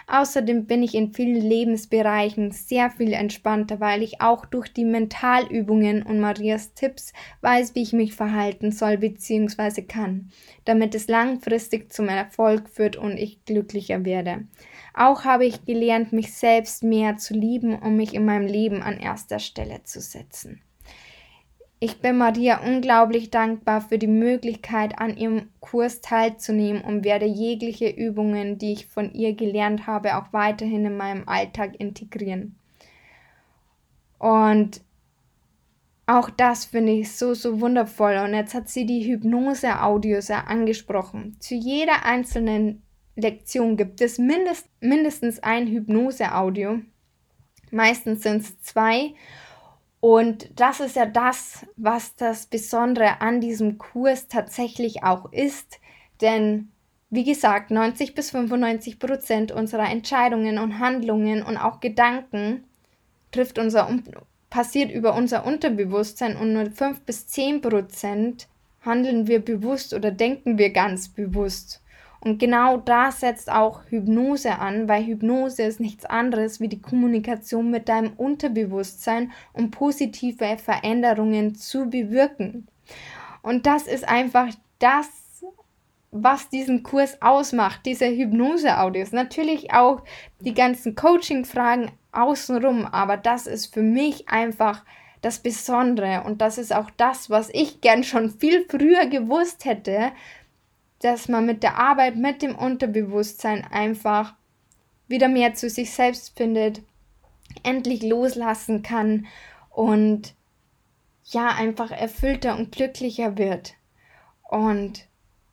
Außerdem 0.08 0.66
bin 0.66 0.84
ich 0.84 0.96
in 0.96 1.14
vielen 1.14 1.42
Lebensbereichen 1.42 2.52
sehr 2.52 2.90
viel 2.90 3.14
entspannter, 3.14 3.80
weil 3.80 4.04
ich 4.04 4.22
auch 4.22 4.46
durch 4.46 4.72
die 4.74 4.86
Mentalübungen 4.86 6.04
und 6.04 6.20
Marias 6.20 6.74
Tipps 6.74 7.14
weiß, 7.42 7.76
wie 7.76 7.82
ich 7.82 7.94
mich 7.94 8.14
verhalten 8.14 8.72
soll 8.72 8.98
bzw. 8.98 9.84
kann, 9.84 10.32
damit 10.66 10.96
es 10.96 11.08
langfristig 11.08 11.92
zum 11.92 12.08
Erfolg 12.08 12.70
führt 12.70 12.96
und 12.96 13.18
ich 13.18 13.44
glücklicher 13.46 14.06
werde. 14.06 14.48
Auch 14.94 15.24
habe 15.24 15.46
ich 15.46 15.66
gelernt, 15.66 16.14
mich 16.14 16.34
selbst 16.34 16.84
mehr 16.84 17.18
zu 17.18 17.34
lieben 17.34 17.78
und 17.78 17.96
mich 17.96 18.14
in 18.14 18.26
meinem 18.26 18.48
Leben 18.48 18.82
an 18.82 18.98
erster 18.98 19.40
Stelle 19.40 19.84
zu 19.84 20.02
setzen. 20.02 20.62
Ich 21.84 22.00
bin 22.00 22.20
Maria 22.20 22.62
unglaublich 22.64 23.32
dankbar 23.32 23.82
für 23.82 23.98
die 23.98 24.06
Möglichkeit, 24.06 25.00
an 25.00 25.18
ihrem 25.18 25.50
Kurs 25.62 26.00
teilzunehmen 26.00 26.84
und 26.84 27.04
werde 27.04 27.26
jegliche 27.26 27.90
Übungen, 27.90 28.60
die 28.60 28.74
ich 28.74 28.86
von 28.86 29.12
ihr 29.16 29.34
gelernt 29.34 29.88
habe, 29.88 30.16
auch 30.16 30.32
weiterhin 30.32 30.86
in 30.86 30.96
meinem 30.96 31.28
Alltag 31.28 31.80
integrieren. 31.80 32.56
Und 34.20 34.82
auch 36.06 36.30
das 36.30 36.66
finde 36.66 36.92
ich 36.92 37.14
so, 37.14 37.34
so 37.34 37.60
wundervoll. 37.62 38.16
Und 38.18 38.36
jetzt 38.36 38.54
hat 38.54 38.70
sie 38.70 38.86
die 38.86 39.12
Hypnose-Audios 39.12 40.30
angesprochen. 40.30 41.36
Zu 41.40 41.56
jeder 41.56 42.06
einzelnen 42.06 42.84
Lektion 43.16 43.76
gibt 43.76 44.02
es 44.02 44.20
mindest, 44.20 44.70
mindestens 44.82 45.40
ein 45.40 45.66
Hypnose-Audio. 45.66 46.82
Meistens 47.72 48.22
sind 48.22 48.44
es 48.44 48.62
zwei. 48.62 49.16
Und 50.02 50.50
das 50.60 50.80
ist 50.80 50.96
ja 50.96 51.06
das, 51.06 51.66
was 51.78 52.16
das 52.16 52.48
Besondere 52.48 53.22
an 53.22 53.40
diesem 53.40 53.78
Kurs 53.78 54.28
tatsächlich 54.28 55.04
auch 55.04 55.32
ist. 55.32 55.80
Denn, 56.22 56.72
wie 57.12 57.24
gesagt, 57.24 57.70
90 57.70 58.16
bis 58.16 58.32
95 58.32 58.98
Prozent 58.98 59.52
unserer 59.52 59.90
Entscheidungen 59.90 60.58
und 60.58 60.80
Handlungen 60.80 61.44
und 61.44 61.58
auch 61.58 61.80
Gedanken 61.80 62.64
trifft 63.32 63.60
unser, 63.60 63.96
passiert 64.50 64.92
über 64.92 65.14
unser 65.14 65.46
Unterbewusstsein 65.46 66.36
und 66.36 66.52
nur 66.52 66.72
5 66.72 67.02
bis 67.02 67.28
10 67.28 67.62
Prozent 67.62 68.48
handeln 68.84 69.28
wir 69.28 69.40
bewusst 69.40 69.94
oder 69.94 70.10
denken 70.10 70.58
wir 70.58 70.72
ganz 70.72 71.10
bewusst. 71.10 71.80
Und 72.24 72.38
genau 72.38 72.78
da 72.78 73.12
setzt 73.12 73.52
auch 73.52 73.82
Hypnose 73.90 74.60
an, 74.60 74.88
weil 74.88 75.06
Hypnose 75.06 75.64
ist 75.64 75.80
nichts 75.80 76.06
anderes 76.06 76.60
wie 76.60 76.68
die 76.68 76.82
Kommunikation 76.82 77.72
mit 77.72 77.90
deinem 77.90 78.14
Unterbewusstsein, 78.14 79.32
um 79.54 79.72
positive 79.72 80.58
Veränderungen 80.58 81.56
zu 81.56 81.90
bewirken. 81.90 82.68
Und 83.42 83.66
das 83.66 83.88
ist 83.88 84.08
einfach 84.08 84.50
das, 84.78 85.10
was 86.12 86.50
diesen 86.50 86.84
Kurs 86.84 87.22
ausmacht, 87.22 87.82
diese 87.86 88.06
Hypnose-Audios. 88.06 89.14
Natürlich 89.14 89.74
auch 89.74 90.04
die 90.42 90.54
ganzen 90.54 90.94
Coaching-Fragen 90.94 91.92
außenrum, 92.12 92.86
aber 92.86 93.18
das 93.18 93.48
ist 93.48 93.74
für 93.74 93.82
mich 93.82 94.30
einfach 94.30 94.84
das 95.22 95.40
Besondere. 95.40 96.24
Und 96.26 96.42
das 96.42 96.58
ist 96.58 96.74
auch 96.74 96.90
das, 96.98 97.30
was 97.30 97.50
ich 97.54 97.82
gern 97.82 98.04
schon 98.04 98.30
viel 98.30 98.66
früher 98.70 99.06
gewusst 99.06 99.66
hätte, 99.66 100.12
dass 101.02 101.28
man 101.28 101.46
mit 101.46 101.64
der 101.64 101.78
Arbeit 101.78 102.16
mit 102.16 102.42
dem 102.42 102.56
Unterbewusstsein 102.56 103.66
einfach 103.70 104.36
wieder 105.08 105.28
mehr 105.28 105.54
zu 105.54 105.70
sich 105.70 105.92
selbst 105.92 106.38
findet, 106.38 106.82
endlich 107.64 108.02
loslassen 108.04 108.82
kann 108.82 109.28
und 109.70 110.36
ja, 111.26 111.50
einfach 111.50 111.92
erfüllter 111.92 112.58
und 112.58 112.72
glücklicher 112.72 113.38
wird. 113.38 113.74
Und 114.50 115.08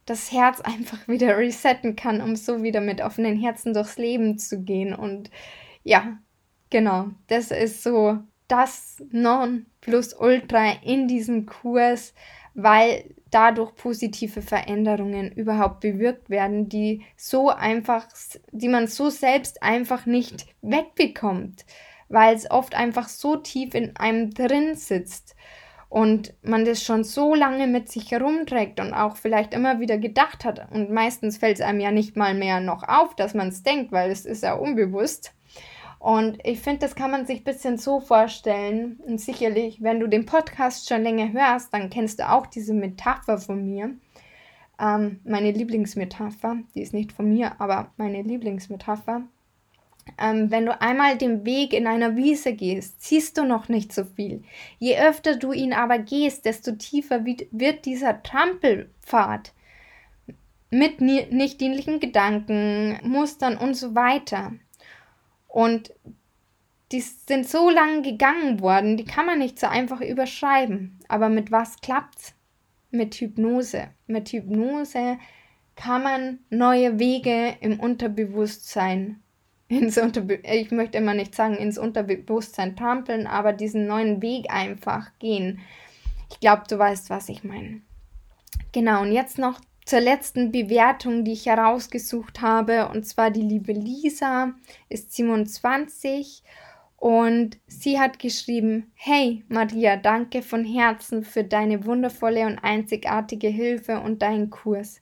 das 0.07 0.33
Herz 0.33 0.61
einfach 0.63 1.09
wieder 1.09 1.37
resetten 1.37 1.97
kann, 1.97 2.21
um 2.21 2.37
so 2.37 2.63
wieder 2.63 2.81
mit 2.81 3.01
offenen 3.01 3.39
Herzen 3.39 3.75
durchs 3.75 3.99
Leben 3.99 4.39
zu 4.39 4.63
gehen. 4.63 4.95
Und 4.95 5.31
ja, 5.83 6.19
genau, 6.71 7.09
das 7.29 7.51
ist 7.51 7.83
so 7.83 8.19
das 8.49 9.03
Non 9.11 9.67
plus 9.81 10.15
Ultra 10.15 10.73
in 10.83 11.07
diesem 11.07 11.47
Kurs, 11.47 12.15
weil 12.55 13.05
dadurch 13.31 13.75
positive 13.75 14.43
Veränderungen 14.43 15.33
überhaupt 15.33 15.81
bewirkt 15.81 16.31
werden, 16.31 16.69
die 16.69 17.05
so 17.17 17.51
einfach, 17.51 18.07
die 18.53 18.69
man 18.69 18.87
so 18.87 19.11
selbst 19.11 19.63
einfach 19.63 20.07
nicht 20.07 20.47
wegbekommt, 20.63 21.67
weil 22.09 22.35
es 22.35 22.51
oft 22.51 22.75
einfach 22.75 23.09
so 23.09 23.37
tief 23.37 23.75
in 23.75 23.97
einem 23.97 24.31
drin 24.31 24.75
sitzt 24.75 25.37
und 25.89 26.35
man 26.43 26.65
das 26.65 26.83
schon 26.83 27.05
so 27.05 27.35
lange 27.35 27.67
mit 27.67 27.91
sich 27.91 28.11
herumträgt 28.11 28.81
und 28.81 28.93
auch 28.93 29.17
vielleicht 29.17 29.55
immer 29.55 29.81
wieder 29.81 29.99
gedacht 29.99 30.45
hat 30.45 30.71
und 30.73 30.91
meistens 30.91 31.39
fällt 31.39 31.57
es 31.57 31.65
einem 31.65 31.81
ja 31.81 31.91
nicht 31.91 32.17
mal 32.17 32.35
mehr 32.35 32.61
noch 32.61 32.83
auf, 32.83 33.15
dass 33.17 33.35
man 33.35 33.49
es 33.49 33.63
denkt, 33.63 33.93
weil 33.93 34.11
es 34.11 34.27
ist 34.27 34.43
ja 34.43 34.55
unbewusst. 34.55 35.35
Und 35.99 36.39
ich 36.45 36.61
finde, 36.61 36.81
das 36.81 36.95
kann 36.95 37.11
man 37.11 37.27
sich 37.27 37.41
ein 37.41 37.45
bisschen 37.45 37.77
so 37.77 38.01
vorstellen. 38.01 39.01
Und 39.05 39.21
sicherlich, 39.21 39.83
wenn 39.83 40.01
du 40.01 40.07
den 40.07 40.27
Podcast 40.27 40.89
schon 40.89 41.03
länger 41.03 41.33
hörst, 41.33 41.75
dann 41.75 41.91
kennst 41.91 42.21
du 42.21 42.31
auch 42.31 42.47
diese 42.47 42.73
Metapher 42.73 43.39
von 43.39 43.65
mir. 43.65 43.95
Ähm, 44.81 45.21
meine 45.25 45.51
Lieblingsmetapher, 45.51 46.59
die 46.75 46.83
ist 46.83 46.95
nicht 46.95 47.13
von 47.13 47.29
mir, 47.29 47.61
aber 47.61 47.91
meine 47.97 48.23
Lieblingsmetapher. 48.23 49.23
Ähm, 50.17 50.51
wenn 50.51 50.67
du 50.67 50.81
einmal 50.81 51.19
den 51.19 51.45
Weg 51.45 51.73
in 51.73 51.87
einer 51.87 52.17
Wiese 52.17 52.55
gehst, 52.55 53.03
siehst 53.03 53.37
du 53.37 53.45
noch 53.45 53.69
nicht 53.69 53.93
so 53.93 54.05
viel. 54.05 54.43
Je 54.79 54.99
öfter 54.99 55.37
du 55.37 55.53
ihn 55.53 55.73
aber 55.73 55.99
gehst, 55.99 56.45
desto 56.45 56.73
tiefer 56.73 57.25
wird 57.25 57.85
dieser 57.85 58.23
Trampelpfad 58.23 59.53
mit 60.71 61.01
nicht 61.01 61.61
dienlichen 61.61 61.99
Gedanken, 61.99 62.99
Mustern 63.03 63.57
und 63.57 63.75
so 63.75 63.95
weiter. 63.95 64.53
Und 65.49 65.93
die 66.93 67.01
sind 67.01 67.49
so 67.49 67.69
lange 67.69 68.03
gegangen 68.03 68.61
worden, 68.61 68.97
die 68.97 69.05
kann 69.05 69.27
man 69.27 69.41
nicht 69.41 69.59
so 69.59 69.67
einfach 69.67 70.01
überschreiben. 70.01 71.01
Aber 71.09 71.29
mit 71.29 71.51
was 71.51 71.81
klappt's? 71.81 72.35
Mit 72.91 73.17
Hypnose. 73.17 73.89
Mit 74.07 74.31
Hypnose 74.31 75.19
kann 75.77 76.03
man 76.03 76.39
neue 76.51 76.99
Wege 76.99 77.57
im 77.61 77.79
Unterbewusstsein 77.79 79.21
ins 79.69 79.99
Unterbe 79.99 80.37
ich 80.37 80.71
möchte 80.71 80.99
immer 80.99 81.15
nicht 81.15 81.35
sagen 81.35 81.55
ins 81.55 81.79
Unterbewusstsein 81.79 82.75
trampeln, 82.75 83.27
aber 83.27 83.53
diesen 83.53 83.87
neuen 83.87 84.23
Weg 84.23 84.51
einfach 84.51 85.11
gehen. 85.19 85.61
Ich 86.31 86.41
glaube, 86.41 86.63
du 86.69 86.79
weißt, 86.79 87.11
was 87.11 87.29
ich 87.29 87.45
meine. 87.45 87.83
Genau, 88.73 89.03
und 89.03 89.13
jetzt 89.13 89.39
noch 89.39 89.61
zur 89.89 90.01
letzten 90.01 90.53
Bewertung, 90.53 91.25
die 91.25 91.33
ich 91.33 91.47
herausgesucht 91.47 92.43
habe. 92.43 92.91
Und 92.91 93.07
zwar 93.07 93.31
die 93.31 93.43
liebe 93.43 93.73
Lisa 93.73 94.53
ist 94.91 95.15
27 95.15 96.43
und 96.97 97.59
sie 97.67 97.99
hat 97.99 98.19
geschrieben, 98.19 98.93
Hey 98.95 99.45
Maria, 99.49 99.97
danke 99.97 100.43
von 100.43 100.63
Herzen 100.63 101.25
für 101.25 101.43
deine 101.43 101.87
wundervolle 101.87 102.45
und 102.47 102.59
einzigartige 102.59 103.49
Hilfe 103.49 104.01
und 104.01 104.21
deinen 104.21 104.51
Kurs. 104.51 105.01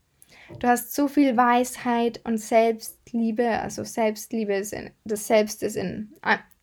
Du 0.60 0.68
hast 0.68 0.94
so 0.94 1.08
viel 1.08 1.36
Weisheit 1.36 2.20
und 2.22 2.38
Selbstliebe, 2.38 3.48
also 3.48 3.82
Selbstliebe 3.82 4.54
ist 4.54 4.72
in, 4.72 4.92
das 5.04 5.26
Selbst 5.26 5.64
ist 5.64 5.74
in, 5.74 6.14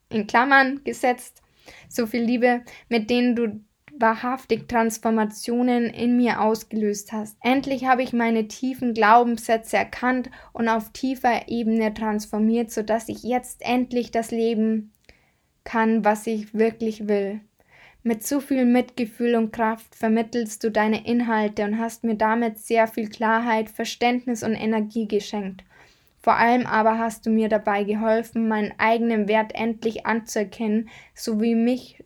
in 0.08 0.28
Klammern 0.28 0.82
gesetzt, 0.86 1.42
so 1.90 2.08
viel 2.08 2.24
Liebe, 2.24 2.62
mit 2.88 3.10
denen 3.10 3.36
du 3.36 3.66
wahrhaftig 4.04 4.68
Transformationen 4.68 5.86
in 5.86 6.18
mir 6.18 6.42
ausgelöst 6.42 7.14
hast. 7.14 7.38
Endlich 7.42 7.86
habe 7.86 8.04
ich 8.04 8.12
meine 8.12 8.50
tiefen 8.50 8.94
Glaubenssätze 8.94 9.78
erkannt 9.78 10.30
und 10.52 10.68
auf 10.68 10.92
tiefer 10.92 11.48
Ebene 11.48 11.94
transformiert, 11.94 12.70
sodass 12.70 13.08
ich 13.08 13.24
jetzt 13.24 13.62
endlich 13.62 14.12
das 14.12 14.32
Leben 14.32 14.92
kann, 15.64 16.04
was 16.04 16.28
ich 16.28 16.54
wirklich 16.54 17.08
will. 17.08 17.40
Mit 18.04 18.28
so 18.28 18.42
viel 18.42 18.66
Mitgefühl 18.66 19.36
und 19.36 19.54
Kraft 19.54 19.96
vermittelst 19.96 20.62
du 20.66 20.70
deine 20.70 21.08
Inhalte 21.08 21.64
und 21.64 21.80
hast 21.80 22.04
mir 22.04 22.16
damit 22.16 22.58
sehr 22.60 22.88
viel 22.88 23.08
Klarheit, 23.08 23.70
Verständnis 23.70 24.44
und 24.44 24.56
Energie 24.56 25.08
geschenkt. 25.08 25.64
Vor 26.22 26.36
allem 26.36 26.66
aber 26.66 27.00
hast 27.00 27.26
du 27.26 27.30
mir 27.30 27.48
dabei 27.48 27.86
geholfen, 27.86 28.50
meinen 28.50 28.74
eigenen 28.78 29.30
Wert 29.30 29.56
endlich 29.56 30.06
anzuerkennen, 30.06 30.90
sowie 31.16 31.56
mich 31.56 32.04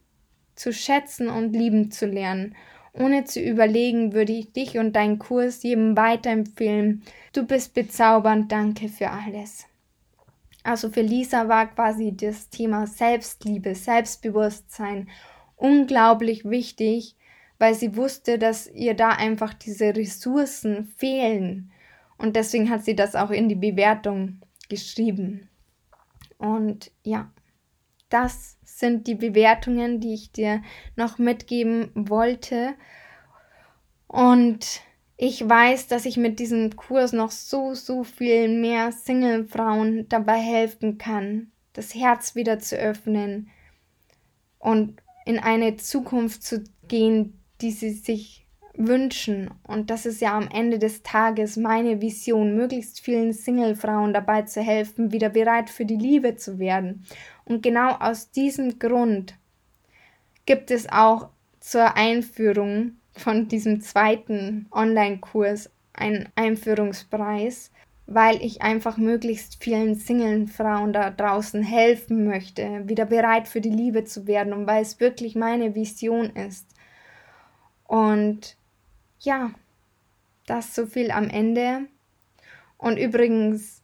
zu 0.58 0.74
schätzen 0.74 1.30
und 1.30 1.54
lieben 1.54 1.92
zu 1.92 2.06
lernen. 2.06 2.56
Ohne 2.92 3.24
zu 3.24 3.40
überlegen, 3.40 4.14
würde 4.14 4.34
ich 4.34 4.52
dich 4.52 4.78
und 4.78 4.96
deinen 4.96 5.20
Kurs 5.20 5.64
jedem 5.64 5.96
weiterempfehlen. 5.96 7.04
Du 7.32 7.46
bist 7.46 7.74
bezaubernd, 7.74 8.52
danke 8.52 8.90
für 8.90 9.10
alles. 9.12 9.66
Also 10.64 10.90
für 10.90 11.02
Lisa 11.02 11.48
war 11.48 11.68
quasi 11.68 12.18
das 12.18 12.50
Thema 12.50 12.88
Selbstliebe, 12.88 13.76
Selbstbewusstsein 13.76 15.08
unglaublich 15.56 16.44
wichtig, 16.44 17.16
weil 17.60 17.74
sie 17.74 17.96
wusste, 17.96 18.38
dass 18.38 18.68
ihr 18.68 18.94
da 18.94 19.10
einfach 19.10 19.54
diese 19.54 19.96
Ressourcen 19.96 20.92
fehlen. 20.98 21.72
Und 22.18 22.36
deswegen 22.36 22.70
hat 22.70 22.84
sie 22.84 22.96
das 22.96 23.16
auch 23.16 23.32
in 23.32 23.48
die 23.48 23.56
Bewertung 23.56 24.42
geschrieben. 24.70 25.50
Und 26.38 26.92
ja, 27.04 27.32
sind 28.78 29.08
die 29.08 29.16
Bewertungen, 29.16 30.00
die 30.00 30.14
ich 30.14 30.32
dir 30.32 30.62
noch 30.96 31.18
mitgeben 31.18 31.90
wollte. 31.96 32.76
Und 34.08 34.82
ich 35.18 35.48
weiß, 35.48 35.88
dass 35.88 36.06
ich 36.06 36.18
mit 36.18 36.40
diesem 36.40 36.76
Kurs 36.76 37.12
noch 37.12 37.32
so, 37.32 37.74
so 37.74 38.04
viel 38.04 38.48
mehr 38.50 38.92
Single-Frauen 38.92 40.08
dabei 40.10 40.38
helfen 40.38 41.00
kann, 41.00 41.52
das 41.74 41.96
Herz 41.96 42.36
wieder 42.36 42.60
zu 42.60 42.78
öffnen 42.78 43.50
und 44.60 45.02
in 45.26 45.40
eine 45.40 45.78
Zukunft 45.78 46.44
zu 46.44 46.64
gehen, 46.88 47.42
die 47.62 47.72
sie 47.72 47.90
sich 47.90 48.48
wünschen. 48.76 49.50
Und 49.64 49.90
das 49.90 50.06
ist 50.06 50.22
ja 50.22 50.38
am 50.38 50.48
Ende 50.54 50.78
des 50.78 51.02
Tages 51.02 51.58
meine 51.58 52.00
Vision, 52.00 52.56
möglichst 52.56 53.00
vielen 53.00 53.34
Single-Frauen 53.34 54.14
dabei 54.14 54.44
zu 54.44 54.62
helfen, 54.62 55.12
wieder 55.12 55.30
bereit 55.30 55.72
für 55.72 55.86
die 55.86 55.96
Liebe 55.96 56.36
zu 56.36 56.60
werden. 56.60 57.06
Und 57.48 57.64
genau 57.64 57.92
aus 57.92 58.30
diesem 58.32 58.78
Grund 58.78 59.36
gibt 60.46 60.70
es 60.70 60.90
auch 60.90 61.30
zur 61.62 61.96
Einführung 61.96 62.98
von 63.14 63.48
diesem 63.48 63.80
zweiten 63.80 64.68
Online-Kurs 64.70 65.70
einen 65.94 66.28
Einführungspreis, 66.36 67.72
weil 68.06 68.42
ich 68.44 68.62
einfach 68.62 68.98
möglichst 68.98 69.64
vielen 69.64 69.96
Single-Frauen 69.96 70.92
da 70.92 71.10
draußen 71.10 71.64
helfen 71.64 72.26
möchte, 72.26 72.88
wieder 72.88 73.06
bereit 73.06 73.48
für 73.48 73.62
die 73.62 73.70
Liebe 73.70 74.04
zu 74.04 74.28
werden 74.28 74.52
und 74.52 74.68
weil 74.68 74.82
es 74.82 75.00
wirklich 75.00 75.36
meine 75.36 75.74
Vision 75.74 76.30
ist. 76.32 76.68
Und 77.86 78.58
ja, 79.22 79.52
das 80.46 80.76
so 80.76 80.86
viel 80.86 81.12
am 81.12 81.30
Ende. 81.30 81.88
Und 82.78 82.98
übrigens 82.98 83.82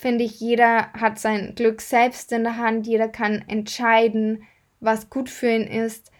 finde 0.00 0.24
ich, 0.24 0.40
jeder 0.40 0.90
hat 0.94 1.18
sein 1.18 1.54
Glück 1.54 1.82
selbst 1.82 2.32
in 2.32 2.42
der 2.42 2.56
Hand, 2.56 2.86
jeder 2.86 3.06
kann 3.06 3.44
entscheiden, 3.48 4.44
was 4.80 5.10
gut 5.10 5.28
für 5.28 5.50
ihn 5.50 5.66
ist. 5.66 6.10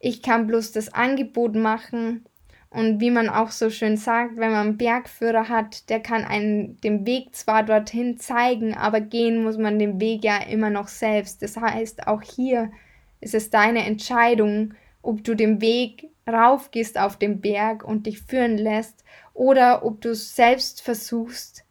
Ich 0.00 0.22
kann 0.22 0.46
bloß 0.46 0.72
das 0.72 0.94
Angebot 0.94 1.54
machen 1.54 2.24
und 2.70 2.98
wie 2.98 3.10
man 3.10 3.28
auch 3.28 3.50
so 3.50 3.68
schön 3.68 3.98
sagt, 3.98 4.38
wenn 4.38 4.52
man 4.52 4.68
einen 4.68 4.78
Bergführer 4.78 5.50
hat, 5.50 5.90
der 5.90 6.00
kann 6.00 6.24
einen 6.24 6.80
den 6.80 7.04
Weg 7.04 7.36
zwar 7.36 7.62
dorthin 7.62 8.16
zeigen, 8.16 8.74
aber 8.74 9.02
gehen 9.02 9.44
muss 9.44 9.58
man 9.58 9.78
den 9.78 10.00
Weg 10.00 10.24
ja 10.24 10.38
immer 10.38 10.70
noch 10.70 10.88
selbst. 10.88 11.42
Das 11.42 11.58
heißt, 11.58 12.06
auch 12.06 12.22
hier 12.22 12.72
ist 13.20 13.34
es 13.34 13.50
deine 13.50 13.84
Entscheidung, 13.84 14.72
ob 15.02 15.22
du 15.24 15.34
den 15.34 15.60
Weg 15.60 16.08
raufgehst 16.26 16.98
auf 16.98 17.18
den 17.18 17.42
Berg 17.42 17.84
und 17.84 18.06
dich 18.06 18.22
führen 18.22 18.56
lässt 18.56 19.04
oder 19.34 19.84
ob 19.84 20.00
du 20.00 20.12
es 20.12 20.34
selbst 20.34 20.80
versuchst, 20.80 21.65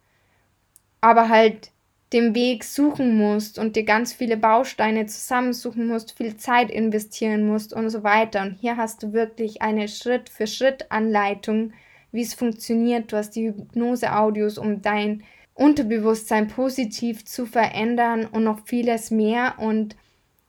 aber 1.06 1.28
halt 1.28 1.70
den 2.12 2.34
Weg 2.34 2.64
suchen 2.64 3.16
musst 3.16 3.60
und 3.60 3.76
dir 3.76 3.84
ganz 3.84 4.12
viele 4.12 4.36
Bausteine 4.36 5.06
zusammensuchen 5.06 5.86
musst, 5.86 6.16
viel 6.16 6.36
Zeit 6.36 6.68
investieren 6.68 7.46
musst 7.46 7.72
und 7.72 7.90
so 7.90 8.02
weiter. 8.02 8.42
Und 8.42 8.58
hier 8.60 8.76
hast 8.76 9.04
du 9.04 9.12
wirklich 9.12 9.62
eine 9.62 9.86
Schritt-für-Schritt-Anleitung, 9.86 11.74
wie 12.10 12.22
es 12.22 12.34
funktioniert. 12.34 13.12
Du 13.12 13.16
hast 13.16 13.36
die 13.36 13.46
Hypnose-Audios, 13.46 14.58
um 14.58 14.82
dein 14.82 15.22
Unterbewusstsein 15.54 16.48
positiv 16.48 17.24
zu 17.24 17.46
verändern 17.46 18.26
und 18.26 18.42
noch 18.42 18.66
vieles 18.66 19.12
mehr. 19.12 19.60
Und 19.60 19.94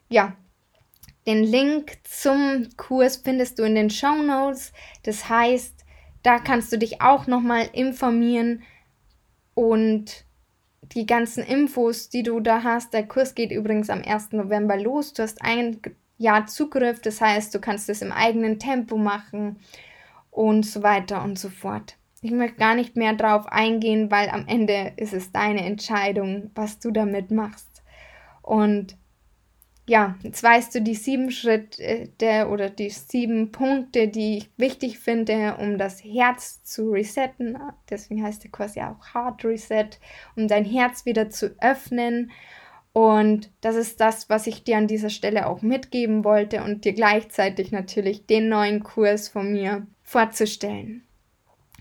ja, 0.10 0.36
Den 1.28 1.44
Link 1.44 1.98
zum 2.04 2.70
Kurs 2.78 3.18
findest 3.18 3.60
du 3.60 3.64
in 3.64 3.76
den 3.76 3.90
Show 3.90 4.24
Notes. 4.24 4.72
Das 5.04 5.28
heißt, 5.28 5.86
da 6.24 6.40
kannst 6.40 6.72
du 6.72 6.78
dich 6.78 7.02
auch 7.02 7.28
nochmal 7.28 7.70
informieren 7.74 8.64
und 9.54 10.24
die 10.94 11.06
ganzen 11.06 11.44
Infos, 11.44 12.10
die 12.10 12.24
du 12.24 12.40
da 12.40 12.64
hast. 12.64 12.94
Der 12.94 13.08
Kurs 13.08 13.36
geht 13.36 13.52
übrigens 13.52 13.90
am 13.90 14.02
1. 14.02 14.32
November 14.34 14.78
los. 14.78 15.14
Du 15.14 15.24
hast 15.24 15.42
ein 15.42 15.80
Jahr 16.18 16.48
Zugriff, 16.48 17.02
das 17.02 17.22
heißt, 17.22 17.54
du 17.54 17.60
kannst 17.60 17.90
es 17.90 18.02
im 18.02 18.12
eigenen 18.12 18.60
Tempo 18.60 18.98
machen 18.98 19.58
und 20.32 20.66
so 20.66 20.84
weiter 20.84 21.24
und 21.24 21.38
so 21.38 21.50
fort. 21.50 21.98
Ich 22.22 22.32
möchte 22.32 22.58
gar 22.58 22.76
nicht 22.76 22.96
mehr 22.96 23.14
drauf 23.14 23.46
eingehen, 23.48 24.10
weil 24.10 24.30
am 24.30 24.48
Ende 24.48 24.94
ist 24.98 25.14
es 25.14 25.32
deine 25.32 25.64
Entscheidung, 25.64 26.50
was 26.56 26.80
du 26.80 26.92
damit 26.92 27.30
machst. 27.30 27.84
Und 28.42 28.98
ja, 29.90 30.18
jetzt 30.22 30.44
weißt 30.44 30.76
du 30.76 30.82
die 30.82 30.96
sieben 30.96 31.32
Schritte 31.32 32.50
oder 32.50 32.70
die 32.70 32.90
sieben 32.90 33.54
Punkte, 33.54 34.10
die 34.10 34.40
ich 34.40 34.50
wichtig 34.58 35.00
finde, 35.00 35.56
um 35.60 35.78
das 35.78 36.04
Herz 36.04 36.62
zu 36.64 36.92
resetten. 36.92 37.58
Deswegen 37.90 38.22
heißt 38.22 38.44
der 38.44 38.52
Kurs 38.52 38.76
ja 38.76 38.92
auch 38.92 39.14
Heart 39.16 39.46
Reset, 39.46 39.90
um 40.36 40.50
dein 40.50 40.66
Herz 40.66 41.06
wieder 41.06 41.30
zu 41.30 41.56
öffnen. 41.62 42.32
Und 42.92 43.50
das 43.62 43.76
ist 43.76 44.02
das, 44.02 44.30
was 44.30 44.46
ich 44.48 44.66
dir 44.66 44.78
an 44.78 44.88
dieser 44.88 45.10
Stelle 45.10 45.48
auch 45.48 45.62
mitgeben 45.62 46.26
wollte 46.26 46.64
und 46.64 46.84
dir 46.84 46.94
gleichzeitig 46.94 47.72
natürlich 47.72 48.26
den 48.26 48.50
neuen 48.50 48.84
Kurs 48.84 49.30
von 49.30 49.54
mir 49.54 49.88
vorzustellen. 50.04 51.07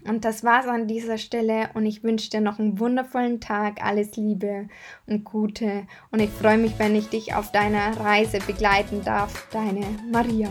Und 0.08 0.24
das 0.24 0.44
war's 0.44 0.66
an 0.66 0.86
dieser 0.86 1.18
Stelle 1.18 1.70
und 1.74 1.86
ich 1.86 2.02
wünsche 2.02 2.30
dir 2.30 2.40
noch 2.40 2.58
einen 2.58 2.78
wundervollen 2.78 3.40
Tag, 3.40 3.84
alles 3.84 4.16
Liebe 4.16 4.68
und 5.06 5.24
Gute 5.24 5.86
und 6.10 6.20
ich 6.20 6.30
freue 6.30 6.58
mich, 6.58 6.78
wenn 6.78 6.94
ich 6.94 7.08
dich 7.08 7.34
auf 7.34 7.52
deiner 7.52 7.98
Reise 7.98 8.38
begleiten 8.46 9.02
darf. 9.02 9.48
Deine 9.50 9.86
Maria. 10.10 10.50